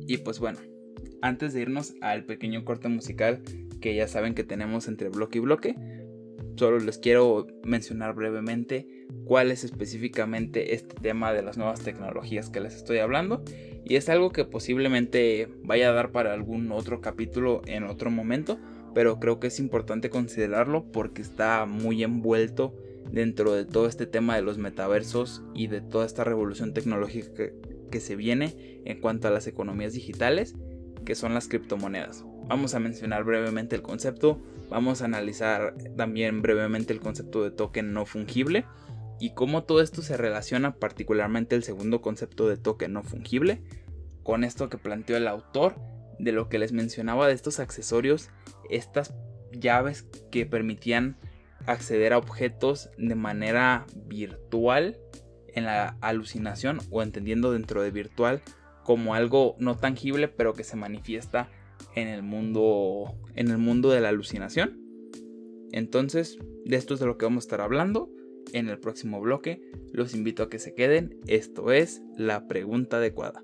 Y 0.09 0.17
pues 0.17 0.41
bueno, 0.41 0.59
antes 1.23 1.55
de 1.55 1.61
irnos 1.61 1.95
al 2.01 2.25
pequeño 2.25 2.65
corte 2.65 2.89
musical 2.89 3.41
que 3.81 3.95
ya 3.95 4.09
saben 4.09 4.35
que 4.35 4.43
tenemos 4.43 4.89
entre 4.89 5.11
bloque 5.11 5.39
y 5.39 5.43
bloque. 5.43 5.77
Solo 6.57 6.79
les 6.79 6.97
quiero 6.99 7.47
mencionar 7.65 8.15
brevemente 8.15 9.07
cuál 9.27 9.51
es 9.51 9.63
específicamente 9.63 10.75
este 10.75 10.95
tema 10.95 11.33
de 11.35 11.43
las 11.43 11.59
nuevas 11.59 11.81
tecnologías 11.81 12.49
que 12.49 12.61
les 12.61 12.75
estoy 12.75 12.99
hablando. 12.99 13.43
Y 13.85 13.97
es 13.97 14.09
algo 14.09 14.31
que 14.31 14.45
posiblemente 14.45 15.49
vaya 15.63 15.91
a 15.91 15.93
dar 15.93 16.13
para 16.13 16.33
algún 16.33 16.73
otro 16.73 17.03
capítulo 17.03 17.61
en 17.67 17.85
otro 17.85 18.11
momento. 18.11 18.59
Pero 18.95 19.21
creo 19.21 19.39
que 19.39 19.49
es 19.49 19.61
importante 19.61 20.09
considerarlo 20.09 20.91
porque 20.91 21.21
está 21.21 21.67
muy 21.67 22.03
envuelto 22.03 22.75
dentro 23.13 23.53
de 23.53 23.67
todo 23.67 23.87
este 23.87 24.07
tema 24.07 24.35
de 24.37 24.43
los 24.43 24.57
metaversos 24.57 25.43
y 25.55 25.67
de 25.67 25.83
toda 25.83 26.07
esta 26.07 26.25
revolución 26.25 26.73
tecnológica 26.73 27.51
que, 27.91 28.01
se 28.01 28.15
viene 28.15 28.83
en 28.85 29.01
cuanto 29.01 29.27
a 29.27 29.31
las 29.31 29.47
economías 29.47 29.95
digitales, 29.95 30.55
que 31.07 31.15
son 31.15 31.33
las 31.33 31.49
criptomonedas. 31.49 32.27
vamos 32.47 32.75
a 32.75 32.79
mencionar 32.79 33.25
brevemente 33.25 33.75
el 33.75 33.81
concepto, 33.81 34.43
vamos 34.69 35.03
a 35.03 35.07
analizar 35.07 35.75
también 35.97 36.43
brevemente 36.43 36.93
el 36.93 37.01
concepto 37.01 37.43
de 37.43 37.51
token 37.51 37.93
no 37.93 38.07
fungible 38.07 38.65
y 39.19 39.35
cómo 39.35 39.65
todo 39.65 39.81
esto 39.81 40.03
se 40.03 40.17
relaciona 40.17 40.75
particularmente 40.75 41.57
el 41.57 41.63
segundo 41.63 42.03
concepto 42.03 42.49
de 42.49 42.57
token 42.57 42.93
no 42.93 43.03
fungible 43.03 43.63
con 44.23 44.45
esto 44.45 44.69
que 44.69 44.79
planteó 44.79 45.17
el 45.17 45.29
autor 45.29 45.77
de 46.19 46.33
lo 46.33 46.49
que 46.49 46.59
les 46.59 46.73
mencionaba 46.73 47.29
de 47.29 47.35
estos 47.35 47.61
accesorios, 47.61 48.31
estas 48.71 49.15
llaves 49.53 50.07
que 50.31 50.47
permitían 50.47 51.17
acceder 51.67 52.13
a 52.13 52.19
objetos 52.19 52.91
de 52.99 53.15
manera 53.15 53.87
virtual 53.95 54.99
en 55.49 55.65
la 55.65 55.97
alucinación 56.01 56.81
o 56.91 57.03
entendiendo 57.03 57.53
dentro 57.53 57.83
de 57.83 57.91
virtual 57.91 58.43
como 58.85 59.15
algo 59.15 59.57
no 59.59 59.77
tangible 59.77 60.29
pero 60.29 60.53
que 60.53 60.65
se 60.65 60.77
manifiesta 60.77 61.49
en 61.95 62.09
el 62.09 62.23
mundo 62.23 63.15
en 63.35 63.49
el 63.49 63.59
mundo 63.59 63.91
de 63.91 64.01
la 64.01 64.09
alucinación. 64.09 64.81
Entonces, 65.73 66.39
de 66.65 66.77
esto 66.77 66.95
es 66.95 67.01
de 67.01 67.07
lo 67.07 67.19
que 67.19 67.27
vamos 67.27 67.45
a 67.45 67.47
estar 67.47 67.61
hablando 67.61 68.11
en 68.53 68.69
el 68.69 68.79
próximo 68.79 69.21
bloque. 69.21 69.61
Los 69.93 70.15
invito 70.15 70.43
a 70.43 70.49
que 70.49 70.59
se 70.59 70.75
queden. 70.75 71.21
Esto 71.27 71.73
es 71.73 72.03
la 72.17 72.47
pregunta 72.47 72.99
adecuada. 72.99 73.43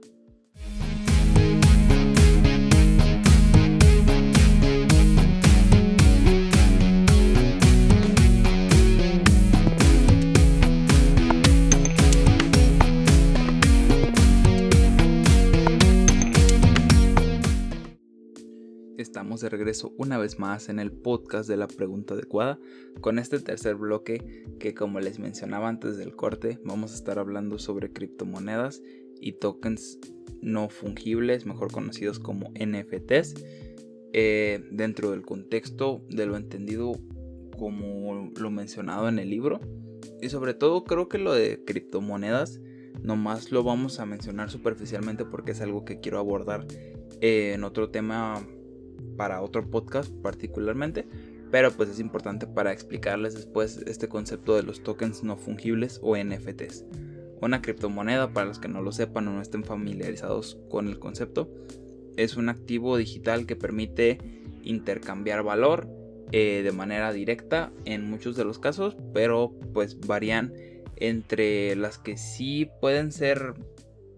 De 19.13 19.49
regreso 19.51 19.93
una 19.99 20.17
vez 20.17 20.39
más 20.39 20.71
en 20.71 20.79
el 20.79 20.91
podcast 20.91 21.47
de 21.47 21.59
la 21.59 21.69
pregunta 21.69 22.15
adecuada 22.15 22.59
con 23.03 23.19
este 23.19 23.41
tercer 23.41 23.75
bloque 23.75 24.47
que 24.59 24.75
como 24.75 25.01
les 25.01 25.19
mencionaba 25.19 25.69
antes 25.69 25.99
del 25.99 26.17
corte 26.17 26.59
vamos 26.65 26.93
a 26.93 26.95
estar 26.95 27.19
hablando 27.19 27.59
sobre 27.59 27.93
criptomonedas 27.93 28.81
y 29.21 29.33
tokens 29.33 29.99
no 30.41 30.71
fungibles, 30.71 31.45
mejor 31.45 31.71
conocidos 31.71 32.19
como 32.19 32.53
NFTs, 32.59 33.35
eh, 34.15 34.65
dentro 34.73 35.11
del 35.11 35.23
contexto 35.23 36.03
de 36.09 36.27
lo 36.27 36.37
entendido 36.37 36.93
como 37.59 38.31
lo 38.35 38.51
mencionado 38.51 39.09
en 39.09 39.19
el 39.19 39.31
libro. 39.31 39.61
Y 40.21 40.31
sobre 40.31 40.55
todo 40.55 40.85
creo 40.85 41.09
que 41.09 41.19
lo 41.19 41.35
de 41.35 41.63
criptomonedas 41.65 42.61
nomás 43.03 43.53
lo 43.53 43.63
vamos 43.63 44.01
a 44.01 44.07
mencionar 44.07 44.51
superficialmente 44.51 45.25
porque 45.25 45.53
es 45.53 45.61
algo 45.61 45.85
que 45.85 46.01
quiero 46.01 46.19
abordar 46.19 46.67
en 47.21 47.63
otro 47.63 47.91
tema 47.91 48.45
para 49.17 49.43
otro 49.43 49.69
podcast 49.71 50.13
particularmente, 50.23 51.07
pero 51.51 51.71
pues 51.71 51.91
es 51.91 52.01
importante 52.01 52.47
para 52.47 52.73
explicarles 52.73 53.35
después 53.35 53.79
este 53.87 54.09
concepto 54.09 54.57
de 54.57 54.63
los 54.63 54.83
tokens 54.83 55.23
no 55.23 55.37
fungibles 55.37 56.01
o 56.03 56.17
NFTs. 56.17 56.85
Una 57.41 57.61
criptomoneda, 57.61 58.33
para 58.33 58.47
los 58.47 58.59
que 58.59 58.69
no 58.69 58.83
lo 58.83 58.93
sepan 58.93 59.29
o 59.29 59.33
no 59.33 59.43
estén 59.43 59.65
familiarizados 59.65 60.59
con 60.71 60.89
el 60.89 60.99
concepto, 60.99 61.51
es 62.17 62.37
un 62.37 62.49
activo 62.49 62.97
digital 62.97 63.47
que 63.47 63.57
permite 63.57 64.19
intercambiar 64.63 65.43
valor 65.43 65.89
eh, 66.31 66.63
de 66.63 66.73
manera 66.73 67.13
directa 67.13 67.73
en 67.85 68.09
muchos 68.09 68.37
de 68.37 68.45
los 68.45 68.59
casos, 68.59 68.97
pero 69.13 69.53
pues 69.75 69.99
varían 70.01 70.55
entre 70.97 71.75
las 71.77 71.99
que 71.99 72.17
sí 72.17 72.71
pueden 72.81 73.13
ser 73.13 73.55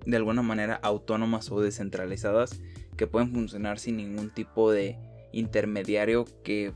de 0.06 0.16
alguna 0.16 0.42
manera 0.42 0.78
autónomas 0.82 1.50
o 1.50 1.60
descentralizadas 1.60 2.60
que 2.96 3.06
pueden 3.06 3.32
funcionar 3.32 3.78
sin 3.78 3.96
ningún 3.96 4.30
tipo 4.30 4.70
de 4.70 4.98
intermediario 5.32 6.26
que 6.42 6.72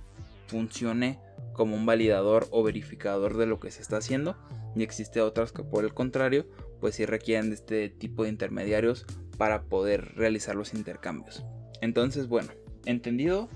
funcione 0.47 1.19
como 1.53 1.77
un 1.77 1.87
validador 1.87 2.47
o 2.51 2.63
verificador 2.63 3.37
de 3.37 3.47
lo 3.47 3.61
que 3.61 3.71
se 3.71 3.83
está 3.83 3.99
haciendo. 3.99 4.37
Y 4.75 4.83
existe 4.83 5.21
otras 5.21 5.53
que 5.53 5.63
por 5.63 5.85
el 5.85 5.95
contrario 5.95 6.47
pues 6.81 6.95
sí 6.95 7.07
requieren 7.07 7.51
de 7.51 7.57
este 7.57 7.89
tipo 7.89 8.23
de 8.23 8.29
intermediarios 8.29 9.05
para 9.37 9.63
poder 9.63 10.15
realizar 10.15 10.55
los 10.55 10.75
intercambios. 10.75 11.45
Entonces 11.81 12.29
bueno 12.29 12.51
entendido 12.85 13.49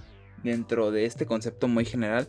dentro 0.43 0.91
de 0.91 1.05
este 1.05 1.27
concepto 1.27 1.69
muy 1.69 1.85
general 1.85 2.27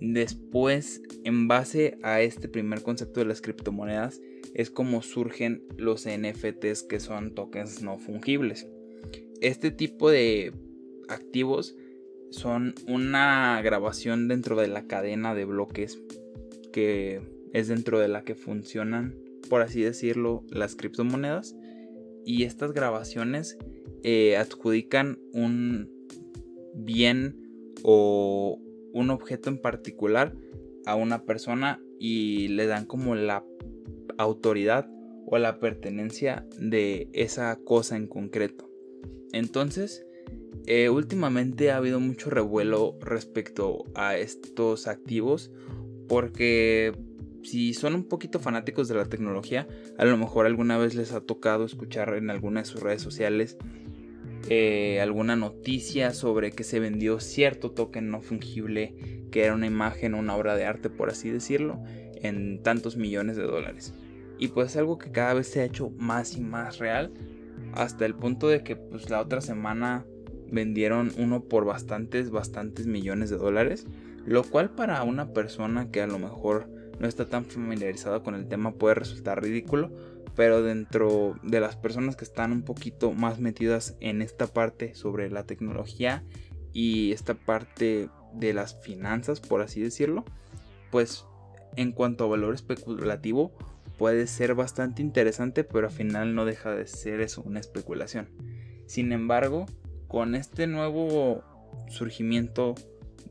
después 0.00 1.00
en 1.24 1.48
base 1.48 1.98
a 2.02 2.20
este 2.20 2.48
primer 2.48 2.82
concepto 2.82 3.20
de 3.20 3.26
las 3.26 3.40
criptomonedas 3.40 4.20
es 4.54 4.70
como 4.70 5.02
surgen 5.02 5.66
los 5.76 6.06
NFTs 6.06 6.82
que 6.84 7.00
son 7.00 7.34
tokens 7.34 7.82
no 7.82 7.98
fungibles 7.98 8.68
este 9.40 9.70
tipo 9.70 10.10
de 10.10 10.52
activos 11.08 11.76
son 12.30 12.74
una 12.86 13.60
grabación 13.62 14.28
dentro 14.28 14.56
de 14.56 14.68
la 14.68 14.86
cadena 14.86 15.34
de 15.34 15.44
bloques 15.44 15.98
que 16.72 17.20
es 17.52 17.68
dentro 17.68 17.98
de 17.98 18.08
la 18.08 18.22
que 18.22 18.34
funcionan, 18.34 19.14
por 19.48 19.62
así 19.62 19.80
decirlo, 19.80 20.44
las 20.50 20.76
criptomonedas. 20.76 21.56
Y 22.24 22.42
estas 22.42 22.72
grabaciones 22.72 23.56
eh, 24.02 24.36
adjudican 24.36 25.18
un 25.32 25.90
bien 26.74 27.72
o 27.82 28.60
un 28.92 29.10
objeto 29.10 29.48
en 29.48 29.58
particular 29.58 30.34
a 30.84 30.96
una 30.96 31.24
persona 31.24 31.80
y 31.98 32.48
le 32.48 32.66
dan 32.66 32.84
como 32.84 33.14
la 33.14 33.44
autoridad 34.18 34.90
o 35.26 35.38
la 35.38 35.58
pertenencia 35.58 36.46
de 36.58 37.08
esa 37.12 37.56
cosa 37.64 37.96
en 37.96 38.06
concreto. 38.06 38.65
Entonces, 39.32 40.06
eh, 40.66 40.88
últimamente 40.88 41.70
ha 41.70 41.76
habido 41.76 42.00
mucho 42.00 42.30
revuelo 42.30 42.98
respecto 43.00 43.84
a 43.94 44.16
estos 44.16 44.86
activos 44.86 45.50
porque 46.08 46.92
si 47.42 47.74
son 47.74 47.94
un 47.94 48.04
poquito 48.04 48.40
fanáticos 48.40 48.88
de 48.88 48.96
la 48.96 49.04
tecnología, 49.04 49.68
a 49.98 50.04
lo 50.04 50.16
mejor 50.16 50.46
alguna 50.46 50.78
vez 50.78 50.94
les 50.94 51.12
ha 51.12 51.20
tocado 51.20 51.64
escuchar 51.64 52.14
en 52.14 52.30
alguna 52.30 52.60
de 52.60 52.66
sus 52.66 52.80
redes 52.80 53.02
sociales 53.02 53.56
eh, 54.48 55.00
alguna 55.00 55.34
noticia 55.34 56.12
sobre 56.12 56.52
que 56.52 56.62
se 56.62 56.78
vendió 56.78 57.18
cierto 57.18 57.72
token 57.72 58.10
no 58.10 58.20
fungible, 58.20 59.26
que 59.32 59.42
era 59.42 59.54
una 59.54 59.66
imagen, 59.66 60.14
una 60.14 60.36
obra 60.36 60.54
de 60.54 60.64
arte, 60.64 60.88
por 60.88 61.10
así 61.10 61.30
decirlo, 61.30 61.82
en 62.22 62.62
tantos 62.62 62.96
millones 62.96 63.36
de 63.36 63.42
dólares. 63.42 63.92
Y 64.38 64.48
pues 64.48 64.76
algo 64.76 64.98
que 64.98 65.10
cada 65.10 65.34
vez 65.34 65.48
se 65.48 65.60
ha 65.60 65.64
hecho 65.64 65.90
más 65.98 66.36
y 66.36 66.40
más 66.42 66.78
real 66.78 67.12
hasta 67.74 68.06
el 68.06 68.14
punto 68.14 68.48
de 68.48 68.62
que 68.62 68.76
pues 68.76 69.10
la 69.10 69.20
otra 69.20 69.40
semana 69.40 70.04
vendieron 70.50 71.12
uno 71.18 71.42
por 71.44 71.64
bastantes, 71.64 72.30
bastantes 72.30 72.86
millones 72.86 73.30
de 73.30 73.36
dólares, 73.36 73.86
lo 74.24 74.44
cual 74.44 74.70
para 74.70 75.02
una 75.02 75.32
persona 75.32 75.90
que 75.90 76.02
a 76.02 76.06
lo 76.06 76.18
mejor 76.18 76.68
no 76.98 77.08
está 77.08 77.26
tan 77.28 77.44
familiarizada 77.44 78.22
con 78.22 78.34
el 78.34 78.48
tema 78.48 78.74
puede 78.74 78.94
resultar 78.94 79.42
ridículo, 79.42 79.90
pero 80.34 80.62
dentro 80.62 81.34
de 81.42 81.60
las 81.60 81.76
personas 81.76 82.16
que 82.16 82.24
están 82.24 82.52
un 82.52 82.62
poquito 82.62 83.12
más 83.12 83.40
metidas 83.40 83.96
en 84.00 84.22
esta 84.22 84.46
parte 84.46 84.94
sobre 84.94 85.30
la 85.30 85.44
tecnología 85.44 86.24
y 86.72 87.12
esta 87.12 87.34
parte 87.34 88.10
de 88.34 88.52
las 88.52 88.80
finanzas, 88.82 89.40
por 89.40 89.62
así 89.62 89.80
decirlo, 89.80 90.24
pues 90.90 91.24
en 91.76 91.92
cuanto 91.92 92.24
a 92.24 92.28
valor 92.28 92.54
especulativo 92.54 93.52
puede 93.96 94.26
ser 94.26 94.54
bastante 94.54 95.02
interesante, 95.02 95.64
pero 95.64 95.86
al 95.86 95.92
final 95.92 96.34
no 96.34 96.44
deja 96.44 96.74
de 96.74 96.86
ser 96.86 97.20
eso, 97.20 97.42
una 97.42 97.60
especulación. 97.60 98.28
Sin 98.86 99.12
embargo, 99.12 99.66
con 100.08 100.34
este 100.34 100.66
nuevo 100.66 101.42
surgimiento 101.88 102.74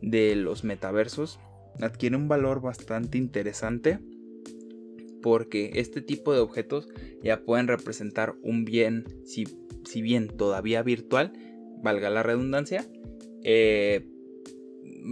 de 0.02 0.36
los 0.36 0.64
metaversos, 0.64 1.40
adquiere 1.82 2.16
un 2.16 2.28
valor 2.28 2.62
bastante 2.62 3.18
interesante 3.18 4.00
porque 5.22 5.72
este 5.76 6.02
tipo 6.02 6.34
de 6.34 6.40
objetos 6.40 6.88
ya 7.24 7.44
pueden 7.44 7.68
representar 7.68 8.36
un 8.44 8.64
bien, 8.64 9.06
si, 9.26 9.46
si 9.84 10.02
bien 10.02 10.28
todavía 10.28 10.84
virtual, 10.84 11.34
valga 11.82 12.10
la 12.12 12.22
redundancia, 12.22 12.86
eh, 13.44 14.08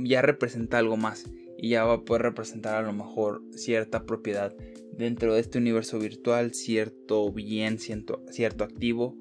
ya 0.03 0.21
representa 0.21 0.77
algo 0.77 0.97
más 0.97 1.29
y 1.57 1.69
ya 1.69 1.85
va 1.85 1.93
a 1.93 2.01
poder 2.01 2.23
representar 2.23 2.75
a 2.75 2.85
lo 2.85 2.93
mejor 2.93 3.41
cierta 3.55 4.05
propiedad 4.05 4.55
dentro 4.97 5.33
de 5.33 5.41
este 5.41 5.57
universo 5.57 5.99
virtual, 5.99 6.53
cierto 6.53 7.31
bien, 7.31 7.79
cierto, 7.79 8.23
cierto 8.31 8.63
activo 8.63 9.17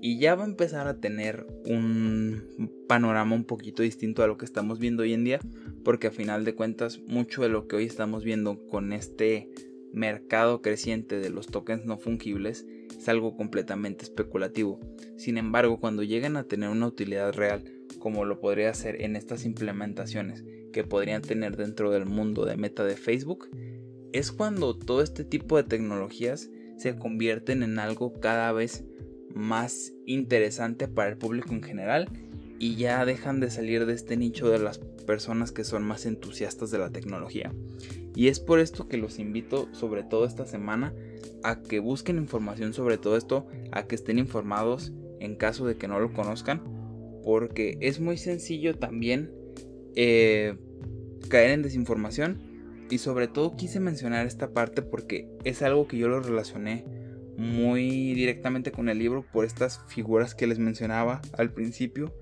y 0.00 0.18
ya 0.18 0.34
va 0.34 0.44
a 0.44 0.48
empezar 0.48 0.86
a 0.86 1.00
tener 1.00 1.46
un 1.64 2.70
panorama 2.86 3.34
un 3.34 3.44
poquito 3.44 3.82
distinto 3.82 4.22
a 4.22 4.26
lo 4.26 4.36
que 4.36 4.44
estamos 4.44 4.78
viendo 4.78 5.02
hoy 5.02 5.14
en 5.14 5.24
día, 5.24 5.40
porque 5.84 6.08
a 6.08 6.12
final 6.12 6.44
de 6.44 6.54
cuentas 6.54 7.00
mucho 7.06 7.42
de 7.42 7.48
lo 7.48 7.66
que 7.66 7.76
hoy 7.76 7.84
estamos 7.84 8.22
viendo 8.22 8.66
con 8.68 8.92
este 8.92 9.50
mercado 9.92 10.60
creciente 10.60 11.18
de 11.18 11.30
los 11.30 11.46
tokens 11.46 11.86
no 11.86 11.96
fungibles 11.96 12.66
es 12.96 13.08
algo 13.08 13.36
completamente 13.36 14.04
especulativo. 14.04 14.78
Sin 15.16 15.38
embargo, 15.38 15.80
cuando 15.80 16.02
lleguen 16.02 16.36
a 16.36 16.44
tener 16.44 16.68
una 16.68 16.86
utilidad 16.86 17.32
real, 17.34 17.64
como 17.98 18.24
lo 18.24 18.40
podría 18.40 18.70
hacer 18.70 19.02
en 19.02 19.16
estas 19.16 19.44
implementaciones 19.44 20.44
que 20.72 20.84
podrían 20.84 21.22
tener 21.22 21.56
dentro 21.56 21.90
del 21.90 22.06
mundo 22.06 22.44
de 22.44 22.56
meta 22.56 22.84
de 22.84 22.96
Facebook, 22.96 23.48
es 24.16 24.32
cuando 24.32 24.76
todo 24.76 25.02
este 25.02 25.24
tipo 25.24 25.56
de 25.56 25.64
tecnologías 25.64 26.50
se 26.76 26.96
convierten 26.96 27.62
en 27.62 27.78
algo 27.78 28.12
cada 28.20 28.52
vez 28.52 28.84
más 29.34 29.92
interesante 30.06 30.88
para 30.88 31.10
el 31.10 31.18
público 31.18 31.52
en 31.52 31.62
general 31.62 32.08
y 32.58 32.76
ya 32.76 33.04
dejan 33.04 33.40
de 33.40 33.50
salir 33.50 33.86
de 33.86 33.92
este 33.92 34.16
nicho 34.16 34.48
de 34.48 34.58
las 34.58 34.78
personas 34.78 35.52
que 35.52 35.64
son 35.64 35.82
más 35.82 36.06
entusiastas 36.06 36.70
de 36.70 36.78
la 36.78 36.90
tecnología. 36.90 37.52
Y 38.14 38.28
es 38.28 38.40
por 38.40 38.60
esto 38.60 38.88
que 38.88 38.96
los 38.96 39.18
invito, 39.18 39.68
sobre 39.72 40.02
todo 40.02 40.24
esta 40.24 40.46
semana, 40.46 40.94
a 41.42 41.60
que 41.62 41.80
busquen 41.80 42.16
información 42.16 42.72
sobre 42.72 42.96
todo 42.96 43.16
esto, 43.16 43.46
a 43.72 43.86
que 43.86 43.94
estén 43.94 44.18
informados 44.18 44.92
en 45.20 45.36
caso 45.36 45.66
de 45.66 45.76
que 45.76 45.88
no 45.88 46.00
lo 46.00 46.12
conozcan, 46.12 46.62
porque 47.24 47.76
es 47.80 48.00
muy 48.00 48.16
sencillo 48.16 48.74
también 48.74 49.30
eh, 49.94 50.56
caer 51.28 51.50
en 51.50 51.62
desinformación. 51.62 52.55
Y 52.90 52.98
sobre 52.98 53.28
todo 53.28 53.56
quise 53.56 53.80
mencionar 53.80 54.26
esta 54.26 54.52
parte 54.52 54.82
porque 54.82 55.28
es 55.44 55.62
algo 55.62 55.88
que 55.88 55.98
yo 55.98 56.08
lo 56.08 56.20
relacioné 56.20 56.84
muy 57.36 58.14
directamente 58.14 58.72
con 58.72 58.88
el 58.88 58.98
libro 58.98 59.24
por 59.32 59.44
estas 59.44 59.80
figuras 59.88 60.34
que 60.34 60.46
les 60.46 60.58
mencionaba 60.58 61.20
al 61.36 61.52
principio, 61.52 62.14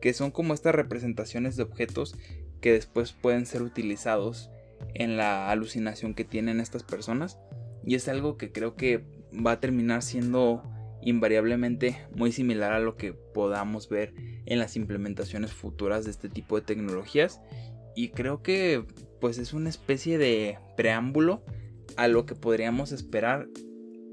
que 0.00 0.12
son 0.12 0.30
como 0.30 0.54
estas 0.54 0.74
representaciones 0.74 1.56
de 1.56 1.62
objetos 1.62 2.16
que 2.60 2.72
después 2.72 3.12
pueden 3.12 3.46
ser 3.46 3.62
utilizados 3.62 4.50
en 4.94 5.16
la 5.16 5.50
alucinación 5.50 6.14
que 6.14 6.24
tienen 6.24 6.60
estas 6.60 6.82
personas. 6.82 7.38
Y 7.84 7.94
es 7.94 8.08
algo 8.08 8.36
que 8.36 8.52
creo 8.52 8.74
que 8.74 9.04
va 9.34 9.52
a 9.52 9.60
terminar 9.60 10.02
siendo 10.02 10.62
invariablemente 11.00 11.96
muy 12.14 12.32
similar 12.32 12.72
a 12.72 12.80
lo 12.80 12.96
que 12.96 13.12
podamos 13.12 13.88
ver 13.88 14.14
en 14.46 14.58
las 14.58 14.76
implementaciones 14.76 15.52
futuras 15.52 16.04
de 16.04 16.10
este 16.10 16.28
tipo 16.28 16.56
de 16.56 16.66
tecnologías 16.66 17.40
y 17.94 18.08
creo 18.08 18.42
que 18.42 18.84
pues 19.20 19.38
es 19.38 19.52
una 19.52 19.68
especie 19.68 20.18
de 20.18 20.58
preámbulo 20.76 21.42
a 21.96 22.08
lo 22.08 22.26
que 22.26 22.34
podríamos 22.34 22.92
esperar 22.92 23.48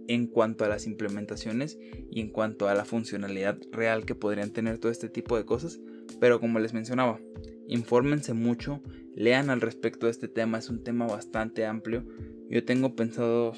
en 0.08 0.28
cuanto 0.28 0.66
a 0.66 0.70
las 0.70 0.86
implementaciones 0.86 1.78
y 2.12 2.22
en 2.22 2.30
cuanto 2.30 2.68
a 2.68 2.76
la 2.76 2.86
funcionalidad 2.86 3.58
real 3.72 4.06
que 4.06 4.16
podrían 4.16 4.52
tener 4.52 4.78
todo 4.78 4.92
este 4.92 5.10
tipo 5.10 5.38
de 5.38 5.46
cosas. 5.46 5.80
Pero 6.20 6.40
como 6.40 6.60
les 6.60 6.74
mencionaba, 6.74 7.20
infórmense 7.68 8.34
mucho, 8.34 8.82
lean 9.16 9.50
al 9.50 9.62
respecto 9.62 10.06
de 10.06 10.12
este 10.12 10.28
tema, 10.28 10.60
es 10.60 10.70
un 10.70 10.84
tema 10.84 11.08
bastante 11.08 11.66
amplio. 11.66 12.06
Yo 12.50 12.64
tengo 12.64 12.96
pensado, 12.96 13.54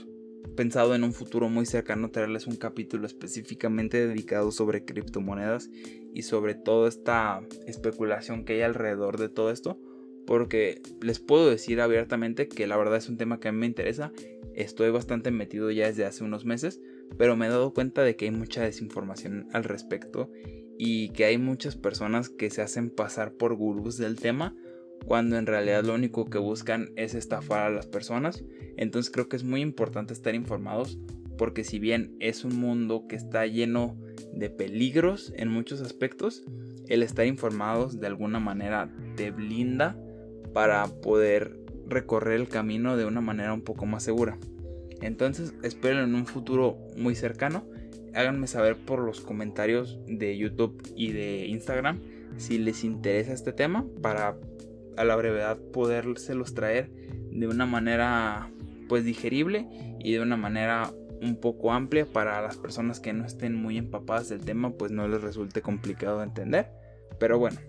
pensado 0.56 0.96
en 0.96 1.04
un 1.04 1.14
futuro 1.14 1.50
muy 1.50 1.66
cercano 1.66 2.12
traerles 2.12 2.48
un 2.48 2.56
capítulo 2.56 3.06
específicamente 3.06 4.08
dedicado 4.08 4.52
sobre 4.52 4.86
criptomonedas 4.86 5.70
y 6.14 6.22
sobre 6.24 6.56
toda 6.56 6.88
esta 6.88 7.42
especulación 7.66 8.46
que 8.46 8.54
hay 8.54 8.62
alrededor 8.62 9.18
de 9.18 9.30
todo 9.30 9.52
esto. 9.52 9.80
Porque 10.28 10.84
les 11.02 11.20
puedo 11.20 11.50
decir 11.50 11.82
abiertamente 11.82 12.48
que 12.48 12.68
la 12.68 12.78
verdad 12.78 12.98
es 12.98 13.10
un 13.10 13.18
tema 13.18 13.40
que 13.40 13.48
a 13.48 13.52
mí 13.52 13.58
me 13.58 13.66
interesa 13.66 14.12
estoy 14.58 14.90
bastante 14.90 15.30
metido 15.30 15.70
ya 15.70 15.86
desde 15.86 16.06
hace 16.06 16.24
unos 16.24 16.44
meses, 16.44 16.82
pero 17.18 17.38
me 17.38 17.46
he 17.46 17.50
dado 17.50 17.74
cuenta 17.74 18.02
de 18.02 18.16
que 18.16 18.26
hay 18.26 18.32
mucha 18.32 18.64
desinformación 18.64 19.48
al 19.54 19.64
respecto 19.64 20.32
y 20.80 21.10
que 21.10 21.26
hay 21.26 21.38
muchas 21.38 21.76
personas 21.76 22.30
que 22.30 22.50
se 22.50 22.64
hacen 22.64 22.90
pasar 22.90 23.34
por 23.34 23.56
gurús 23.56 23.98
del 23.98 24.20
tema 24.20 24.56
cuando 25.06 25.38
en 25.38 25.46
realidad 25.46 25.86
lo 25.86 25.94
único 25.94 26.26
que 26.26 26.40
buscan 26.40 26.90
es 26.96 27.14
estafar 27.14 27.68
a 27.68 27.70
las 27.70 27.86
personas. 27.86 28.44
Entonces 28.78 29.12
creo 29.12 29.30
que 29.30 29.36
es 29.36 29.44
muy 29.44 29.62
importante 29.62 30.12
estar 30.12 30.34
informados 30.34 30.98
porque 31.38 31.64
si 31.64 31.78
bien 31.78 32.16
es 32.20 32.44
un 32.44 32.60
mundo 32.60 33.06
que 33.08 33.16
está 33.16 33.46
lleno 33.46 33.96
de 34.34 34.50
peligros 34.50 35.32
en 35.38 35.50
muchos 35.50 35.82
aspectos, 35.82 36.44
el 36.88 37.04
estar 37.04 37.28
informados 37.28 38.00
de 38.00 38.08
alguna 38.08 38.40
manera 38.40 38.92
te 39.16 39.30
blinda 39.30 40.00
para 40.58 40.88
poder 40.88 41.56
recorrer 41.88 42.34
el 42.34 42.48
camino 42.48 42.98
de 42.98 43.06
una 43.06 43.22
manera 43.22 43.54
un 43.54 43.62
poco 43.62 43.86
más 43.86 44.02
segura. 44.02 44.40
Entonces 45.04 45.54
espero 45.62 46.04
en 46.04 46.16
un 46.16 46.26
futuro 46.26 46.80
muy 46.98 47.14
cercano. 47.14 47.64
Háganme 48.16 48.48
saber 48.48 48.76
por 48.76 48.98
los 48.98 49.22
comentarios 49.22 50.00
de 50.08 50.36
YouTube 50.36 50.82
y 50.96 51.12
de 51.12 51.46
Instagram 51.46 52.00
si 52.38 52.58
les 52.58 52.84
interesa 52.84 53.34
este 53.34 53.54
tema 53.54 53.86
para 54.02 54.36
a 54.98 55.04
la 55.04 55.16
brevedad 55.16 55.60
podérselos 55.60 56.56
traer 56.56 56.90
de 57.30 57.48
una 57.48 57.68
manera 57.68 58.50
pues 58.90 59.06
digerible 59.06 59.68
y 60.00 60.14
de 60.14 60.22
una 60.22 60.38
manera 60.38 60.92
un 61.22 61.36
poco 61.36 61.72
amplia 61.72 62.08
para 62.08 62.42
las 62.42 62.58
personas 62.58 63.00
que 63.00 63.14
no 63.14 63.28
estén 63.28 63.54
muy 63.54 63.78
empapadas 63.78 64.30
del 64.30 64.44
tema 64.44 64.72
pues 64.72 64.92
no 64.92 65.08
les 65.08 65.22
resulte 65.22 65.62
complicado 65.62 66.18
de 66.18 66.24
entender. 66.24 66.72
Pero 67.20 67.38
bueno, 67.38 67.60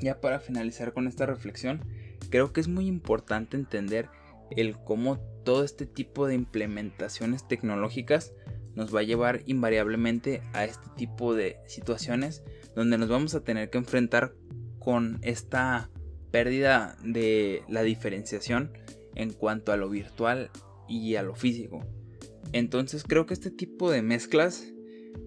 ya 0.00 0.20
para 0.20 0.40
finalizar 0.40 0.92
con 0.92 1.06
esta 1.06 1.26
reflexión, 1.26 1.84
creo 2.30 2.52
que 2.52 2.60
es 2.60 2.68
muy 2.68 2.86
importante 2.86 3.56
entender 3.56 4.08
el 4.50 4.76
cómo 4.76 5.18
todo 5.44 5.64
este 5.64 5.86
tipo 5.86 6.26
de 6.26 6.34
implementaciones 6.34 7.46
tecnológicas 7.46 8.32
nos 8.74 8.94
va 8.94 9.00
a 9.00 9.04
llevar 9.04 9.42
invariablemente 9.46 10.42
a 10.52 10.64
este 10.64 10.88
tipo 10.96 11.34
de 11.34 11.58
situaciones 11.66 12.42
donde 12.74 12.98
nos 12.98 13.08
vamos 13.08 13.34
a 13.34 13.44
tener 13.44 13.70
que 13.70 13.78
enfrentar 13.78 14.34
con 14.78 15.18
esta 15.22 15.90
pérdida 16.30 16.96
de 17.04 17.62
la 17.68 17.82
diferenciación 17.82 18.72
en 19.14 19.32
cuanto 19.32 19.72
a 19.72 19.76
lo 19.76 19.88
virtual 19.88 20.50
y 20.88 21.14
a 21.14 21.22
lo 21.22 21.34
físico. 21.34 21.86
Entonces 22.52 23.04
creo 23.04 23.26
que 23.26 23.34
este 23.34 23.50
tipo 23.50 23.90
de 23.90 24.02
mezclas 24.02 24.72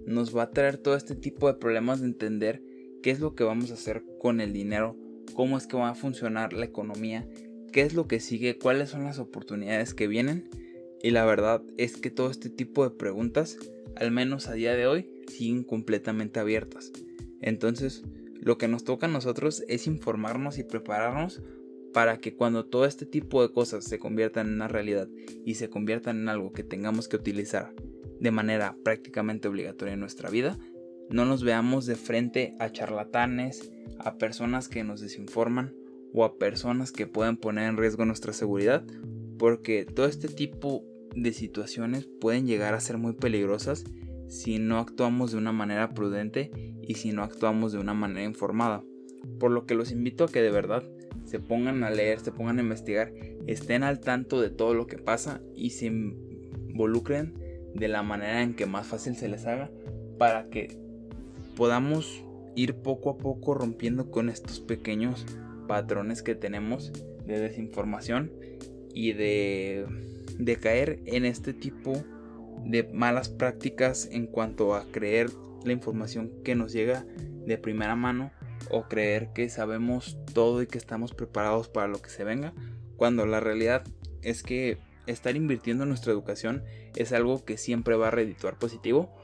nos 0.05 0.35
va 0.35 0.43
a 0.43 0.51
traer 0.51 0.77
todo 0.77 0.95
este 0.95 1.15
tipo 1.15 1.47
de 1.47 1.59
problemas 1.59 2.01
de 2.01 2.07
entender 2.07 2.61
qué 3.07 3.11
es 3.11 3.21
lo 3.21 3.35
que 3.35 3.45
vamos 3.45 3.71
a 3.71 3.75
hacer 3.75 4.03
con 4.19 4.41
el 4.41 4.51
dinero 4.51 4.97
cómo 5.33 5.57
es 5.57 5.65
que 5.65 5.77
va 5.77 5.91
a 5.91 5.95
funcionar 5.95 6.51
la 6.51 6.65
economía, 6.65 7.25
qué 7.71 7.83
es 7.83 7.93
lo 7.93 8.05
que 8.05 8.19
sigue, 8.19 8.57
cuáles 8.57 8.89
son 8.89 9.05
las 9.05 9.17
oportunidades 9.17 9.93
que 9.93 10.09
vienen. 10.09 10.49
Y 11.01 11.11
la 11.11 11.23
verdad 11.23 11.63
es 11.77 11.95
que 11.95 12.11
todo 12.11 12.29
este 12.29 12.49
tipo 12.49 12.83
de 12.83 12.93
preguntas, 12.93 13.57
al 13.95 14.11
menos 14.11 14.49
a 14.49 14.55
día 14.55 14.75
de 14.75 14.87
hoy, 14.87 15.09
siguen 15.29 15.63
completamente 15.63 16.41
abiertas. 16.41 16.91
Entonces, 17.39 18.03
lo 18.41 18.57
que 18.57 18.67
nos 18.67 18.83
toca 18.83 19.05
a 19.05 19.09
nosotros 19.09 19.63
es 19.69 19.87
informarnos 19.87 20.57
y 20.57 20.65
prepararnos 20.65 21.41
para 21.93 22.17
que 22.17 22.35
cuando 22.35 22.65
todo 22.65 22.83
este 22.83 23.05
tipo 23.05 23.41
de 23.41 23.53
cosas 23.53 23.85
se 23.85 23.99
conviertan 23.99 24.47
en 24.47 24.55
una 24.55 24.67
realidad 24.67 25.07
y 25.45 25.55
se 25.55 25.69
conviertan 25.69 26.19
en 26.19 26.27
algo 26.27 26.51
que 26.51 26.65
tengamos 26.65 27.07
que 27.07 27.15
utilizar 27.15 27.73
de 28.19 28.31
manera 28.31 28.75
prácticamente 28.83 29.47
obligatoria 29.47 29.93
en 29.93 30.01
nuestra 30.01 30.29
vida, 30.29 30.59
no 31.09 31.25
nos 31.25 31.43
veamos 31.43 31.85
de 31.85 31.95
frente 31.95 32.55
a 32.59 32.71
charlatanes, 32.71 33.71
a 33.99 34.17
personas 34.17 34.67
que 34.67 34.83
nos 34.83 35.01
desinforman 35.01 35.73
o 36.13 36.23
a 36.23 36.37
personas 36.37 36.91
que 36.91 37.07
pueden 37.07 37.37
poner 37.37 37.69
en 37.69 37.77
riesgo 37.77 38.05
nuestra 38.05 38.33
seguridad, 38.33 38.83
porque 39.37 39.85
todo 39.85 40.05
este 40.05 40.27
tipo 40.27 40.83
de 41.15 41.33
situaciones 41.33 42.07
pueden 42.19 42.45
llegar 42.45 42.73
a 42.73 42.79
ser 42.79 42.97
muy 42.97 43.13
peligrosas 43.13 43.85
si 44.27 44.59
no 44.59 44.79
actuamos 44.79 45.31
de 45.31 45.37
una 45.37 45.51
manera 45.51 45.93
prudente 45.93 46.51
y 46.81 46.95
si 46.95 47.11
no 47.11 47.23
actuamos 47.23 47.71
de 47.71 47.79
una 47.79 47.93
manera 47.93 48.23
informada. 48.23 48.83
Por 49.39 49.51
lo 49.51 49.65
que 49.65 49.75
los 49.75 49.91
invito 49.91 50.25
a 50.25 50.27
que 50.27 50.41
de 50.41 50.51
verdad 50.51 50.83
se 51.25 51.39
pongan 51.39 51.83
a 51.83 51.89
leer, 51.89 52.19
se 52.19 52.31
pongan 52.31 52.59
a 52.59 52.61
investigar, 52.61 53.13
estén 53.47 53.83
al 53.83 53.99
tanto 53.99 54.41
de 54.41 54.49
todo 54.49 54.73
lo 54.73 54.87
que 54.87 54.97
pasa 54.97 55.41
y 55.55 55.71
se 55.71 55.87
involucren 55.87 57.33
de 57.73 57.87
la 57.87 58.03
manera 58.03 58.41
en 58.41 58.53
que 58.53 58.65
más 58.65 58.87
fácil 58.87 59.15
se 59.15 59.27
les 59.27 59.45
haga 59.45 59.69
para 60.17 60.49
que 60.49 60.86
podamos 61.57 62.23
ir 62.55 62.75
poco 62.75 63.09
a 63.09 63.17
poco 63.17 63.55
rompiendo 63.55 64.11
con 64.11 64.29
estos 64.29 64.59
pequeños 64.59 65.25
patrones 65.67 66.21
que 66.21 66.35
tenemos 66.35 66.93
de 67.25 67.39
desinformación 67.39 68.31
y 68.93 69.13
de, 69.13 69.85
caer 70.61 71.01
en 71.05 71.25
este 71.25 71.53
tipo 71.53 71.93
de 72.63 72.83
malas 72.93 73.29
prácticas 73.29 74.07
en 74.11 74.27
cuanto 74.27 74.75
a 74.75 74.85
creer 74.91 75.29
la 75.65 75.73
información 75.73 76.31
que 76.43 76.55
nos 76.55 76.73
llega 76.73 77.05
de 77.45 77.57
primera 77.57 77.95
mano 77.95 78.31
o 78.69 78.83
creer 78.83 79.33
que 79.33 79.49
sabemos 79.49 80.17
todo 80.33 80.61
y 80.61 80.67
que 80.67 80.77
estamos 80.77 81.13
preparados 81.13 81.69
para 81.69 81.87
lo 81.87 82.01
que 82.01 82.09
se 82.09 82.23
venga, 82.23 82.53
cuando 82.97 83.25
la 83.25 83.39
realidad 83.39 83.83
es 84.21 84.43
que 84.43 84.77
estar 85.05 85.35
invirtiendo 85.35 85.83
en 85.83 85.89
nuestra 85.89 86.11
educación 86.11 86.63
es 86.95 87.13
algo 87.13 87.45
que 87.45 87.57
siempre 87.57 87.95
va 87.95 88.09
a 88.09 88.11
redituar 88.11 88.57
positivo 88.57 89.15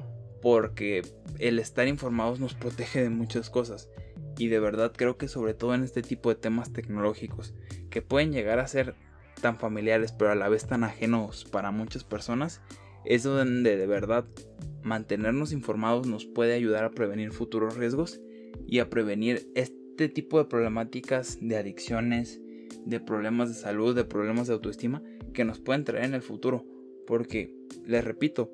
porque 0.43 1.03
el 1.39 1.57
estar 1.57 1.87
informados 1.87 2.41
nos 2.41 2.53
protege 2.53 3.01
de 3.01 3.09
muchas 3.09 3.49
cosas. 3.49 3.89
Y 4.37 4.49
de 4.49 4.59
verdad 4.59 4.91
creo 4.93 5.17
que 5.17 5.29
sobre 5.29 5.53
todo 5.53 5.73
en 5.73 5.83
este 5.83 6.01
tipo 6.01 6.27
de 6.27 6.35
temas 6.35 6.73
tecnológicos, 6.73 7.53
que 7.89 8.01
pueden 8.01 8.33
llegar 8.33 8.59
a 8.59 8.67
ser 8.67 8.95
tan 9.41 9.57
familiares 9.57 10.11
pero 10.11 10.31
a 10.31 10.35
la 10.35 10.49
vez 10.49 10.67
tan 10.67 10.83
ajenos 10.83 11.45
para 11.45 11.71
muchas 11.71 12.03
personas, 12.03 12.61
es 13.05 13.23
donde 13.23 13.77
de 13.77 13.87
verdad 13.87 14.25
mantenernos 14.81 15.53
informados 15.53 16.07
nos 16.07 16.25
puede 16.25 16.53
ayudar 16.55 16.83
a 16.83 16.91
prevenir 16.91 17.31
futuros 17.31 17.77
riesgos 17.77 18.19
y 18.67 18.79
a 18.79 18.89
prevenir 18.89 19.49
este 19.55 20.09
tipo 20.09 20.39
de 20.39 20.45
problemáticas 20.45 21.37
de 21.39 21.55
adicciones, 21.55 22.41
de 22.85 22.99
problemas 22.99 23.47
de 23.47 23.55
salud, 23.55 23.95
de 23.95 24.03
problemas 24.03 24.47
de 24.47 24.55
autoestima 24.55 25.01
que 25.33 25.45
nos 25.45 25.61
pueden 25.61 25.85
traer 25.85 26.03
en 26.03 26.15
el 26.15 26.21
futuro. 26.21 26.65
Porque, 27.07 27.55
les 27.85 28.03
repito, 28.03 28.51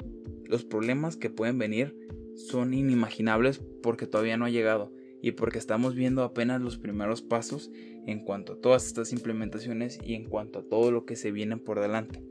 los 0.50 0.66
problemas 0.66 1.16
que 1.16 1.30
pueden 1.30 1.60
venir 1.60 1.96
son 2.36 2.74
inimaginables 2.74 3.62
porque 3.82 4.08
todavía 4.08 4.36
no 4.36 4.46
ha 4.46 4.50
llegado 4.50 4.92
y 5.22 5.32
porque 5.32 5.60
estamos 5.60 5.96
viendo 5.96 6.24
apenas 6.24 6.60
los 6.62 6.78
primeros 6.78 7.22
pasos 7.22 7.72
en 8.08 8.20
cuanto 8.20 8.54
a 8.54 8.60
todas 8.60 8.88
estas 8.88 9.14
implementaciones 9.14 10.00
y 10.04 10.16
en 10.16 10.26
cuanto 10.26 10.60
a 10.60 10.64
todo 10.64 10.92
lo 10.92 11.06
que 11.06 11.16
se 11.16 11.32
viene 11.32 11.58
por 11.58 11.80
delante. 11.80 12.24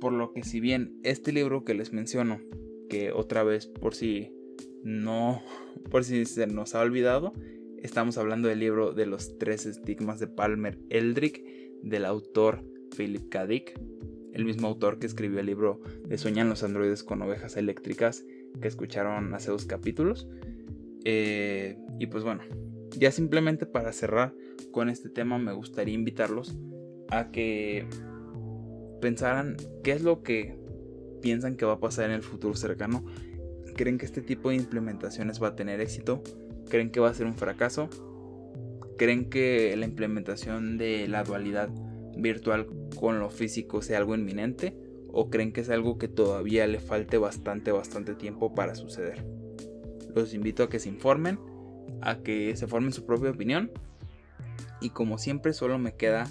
Por 0.00 0.12
lo 0.12 0.32
que 0.32 0.44
si 0.44 0.60
bien 0.60 1.00
este 1.02 1.32
libro 1.32 1.64
que 1.64 1.74
les 1.74 1.92
menciono, 1.92 2.40
que 2.88 3.10
otra 3.10 3.42
vez 3.42 3.66
por 3.66 3.94
si 3.94 4.30
no, 4.84 5.42
por 5.90 6.04
si 6.04 6.24
se 6.26 6.46
nos 6.46 6.76
ha 6.76 6.80
olvidado, 6.80 7.32
estamos 7.82 8.18
hablando 8.18 8.48
del 8.48 8.60
libro 8.60 8.92
de 8.92 9.06
los 9.06 9.36
tres 9.38 9.66
estigmas 9.66 10.20
de 10.20 10.28
Palmer 10.28 10.78
Eldrick 10.90 11.42
del 11.82 12.04
autor 12.04 12.64
Philip 12.96 13.28
K. 13.28 13.48
el 14.38 14.44
mismo 14.44 14.68
autor 14.68 14.98
que 14.98 15.06
escribió 15.06 15.40
el 15.40 15.46
libro 15.46 15.80
de 16.06 16.16
Sueñan 16.16 16.48
los 16.48 16.62
androides 16.62 17.02
con 17.02 17.20
ovejas 17.22 17.56
eléctricas 17.56 18.24
que 18.62 18.68
escucharon 18.68 19.34
hace 19.34 19.50
dos 19.50 19.66
capítulos. 19.66 20.28
Eh, 21.04 21.76
y 21.98 22.06
pues 22.06 22.22
bueno, 22.22 22.42
ya 22.96 23.10
simplemente 23.10 23.66
para 23.66 23.92
cerrar 23.92 24.34
con 24.70 24.88
este 24.88 25.08
tema 25.08 25.38
me 25.38 25.52
gustaría 25.52 25.94
invitarlos 25.94 26.56
a 27.10 27.30
que 27.30 27.86
pensaran 29.00 29.56
qué 29.82 29.92
es 29.92 30.02
lo 30.02 30.22
que 30.22 30.56
piensan 31.20 31.56
que 31.56 31.64
va 31.64 31.74
a 31.74 31.80
pasar 31.80 32.06
en 32.06 32.12
el 32.12 32.22
futuro 32.22 32.54
cercano. 32.54 33.04
¿Creen 33.74 33.98
que 33.98 34.06
este 34.06 34.22
tipo 34.22 34.50
de 34.50 34.56
implementaciones 34.56 35.42
va 35.42 35.48
a 35.48 35.56
tener 35.56 35.80
éxito? 35.80 36.22
¿Creen 36.68 36.90
que 36.90 37.00
va 37.00 37.10
a 37.10 37.14
ser 37.14 37.26
un 37.26 37.34
fracaso? 37.34 37.88
¿Creen 38.96 39.30
que 39.30 39.74
la 39.76 39.84
implementación 39.84 40.78
de 40.78 41.08
la 41.08 41.24
dualidad 41.24 41.70
virtual 42.18 42.66
con 42.98 43.20
lo 43.20 43.30
físico 43.30 43.82
sea 43.82 43.98
algo 43.98 44.14
inminente? 44.14 44.76
¿O 45.10 45.30
creen 45.30 45.52
que 45.52 45.62
es 45.62 45.70
algo 45.70 45.96
que 45.98 46.08
todavía 46.08 46.66
le 46.66 46.80
falte 46.80 47.16
bastante, 47.16 47.72
bastante 47.72 48.14
tiempo 48.14 48.54
para 48.54 48.74
suceder? 48.74 49.24
Los 50.14 50.34
invito 50.34 50.64
a 50.64 50.68
que 50.68 50.80
se 50.80 50.88
informen, 50.88 51.38
a 52.02 52.18
que 52.18 52.54
se 52.56 52.66
formen 52.66 52.92
su 52.92 53.06
propia 53.06 53.30
opinión. 53.30 53.70
Y 54.80 54.90
como 54.90 55.18
siempre 55.18 55.54
solo 55.54 55.78
me 55.78 55.96
queda 55.96 56.30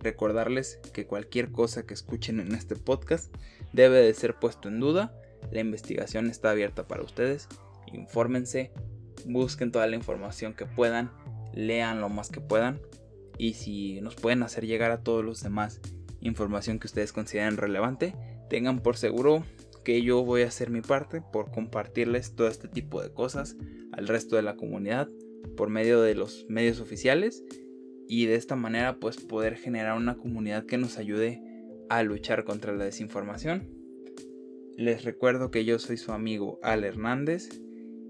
recordarles 0.00 0.80
que 0.94 1.06
cualquier 1.06 1.52
cosa 1.52 1.84
que 1.84 1.92
escuchen 1.92 2.40
en 2.40 2.54
este 2.54 2.74
podcast 2.74 3.34
debe 3.72 3.98
de 3.98 4.14
ser 4.14 4.36
puesto 4.36 4.68
en 4.68 4.80
duda. 4.80 5.14
La 5.52 5.60
investigación 5.60 6.30
está 6.30 6.50
abierta 6.50 6.88
para 6.88 7.02
ustedes. 7.02 7.48
Infórmense, 7.92 8.72
busquen 9.26 9.72
toda 9.72 9.86
la 9.86 9.96
información 9.96 10.54
que 10.54 10.64
puedan, 10.64 11.10
lean 11.52 12.00
lo 12.00 12.08
más 12.08 12.30
que 12.30 12.40
puedan 12.40 12.80
y 13.40 13.54
si 13.54 14.02
nos 14.02 14.16
pueden 14.16 14.42
hacer 14.42 14.66
llegar 14.66 14.90
a 14.90 15.02
todos 15.02 15.24
los 15.24 15.42
demás 15.42 15.80
información 16.20 16.78
que 16.78 16.86
ustedes 16.86 17.14
consideren 17.14 17.56
relevante, 17.56 18.14
tengan 18.50 18.82
por 18.82 18.98
seguro 18.98 19.44
que 19.82 20.02
yo 20.02 20.22
voy 20.22 20.42
a 20.42 20.48
hacer 20.48 20.68
mi 20.68 20.82
parte 20.82 21.22
por 21.22 21.50
compartirles 21.50 22.36
todo 22.36 22.48
este 22.48 22.68
tipo 22.68 23.00
de 23.02 23.14
cosas 23.14 23.56
al 23.92 24.08
resto 24.08 24.36
de 24.36 24.42
la 24.42 24.56
comunidad 24.56 25.08
por 25.56 25.70
medio 25.70 26.02
de 26.02 26.14
los 26.14 26.44
medios 26.50 26.80
oficiales 26.80 27.42
y 28.06 28.26
de 28.26 28.34
esta 28.34 28.56
manera 28.56 28.98
pues 29.00 29.16
poder 29.16 29.56
generar 29.56 29.96
una 29.96 30.18
comunidad 30.18 30.66
que 30.66 30.76
nos 30.76 30.98
ayude 30.98 31.42
a 31.88 32.02
luchar 32.02 32.44
contra 32.44 32.76
la 32.76 32.84
desinformación. 32.84 33.70
Les 34.76 35.02
recuerdo 35.02 35.50
que 35.50 35.64
yo 35.64 35.78
soy 35.78 35.96
su 35.96 36.12
amigo 36.12 36.58
Al 36.62 36.84
Hernández. 36.84 37.48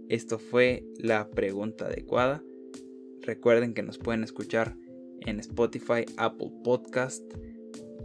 Esto 0.09 0.41
fue 0.41 0.85
la 0.99 1.31
pregunta 1.31 1.87
adecuada. 1.87 2.43
Recuerden 3.23 3.75
que 3.75 3.85
nos 3.85 3.99
pueden 3.99 4.25
escuchar 4.25 4.75
en 5.27 5.41
Spotify, 5.41 6.05
Apple 6.17 6.53
Podcast, 6.65 7.23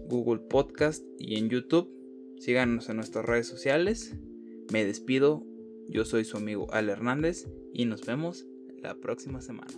Google 0.08 0.42
Podcast 0.50 1.04
y 1.20 1.38
en 1.38 1.50
YouTube. 1.50 1.90
Síganos 2.40 2.90
en 2.90 2.98
nuestras 2.98 3.26
redes 3.26 3.48
sociales. 3.48 4.16
Me 4.72 4.86
despido. 4.86 5.46
Yo 5.88 6.06
soy 6.06 6.26
su 6.26 6.38
amigo 6.38 6.68
Al 6.74 6.90
Hernández 6.90 7.48
y 7.74 7.86
nos 7.86 8.06
vemos 8.06 8.46
la 8.82 8.96
próxima 8.96 9.42
semana. 9.42 9.74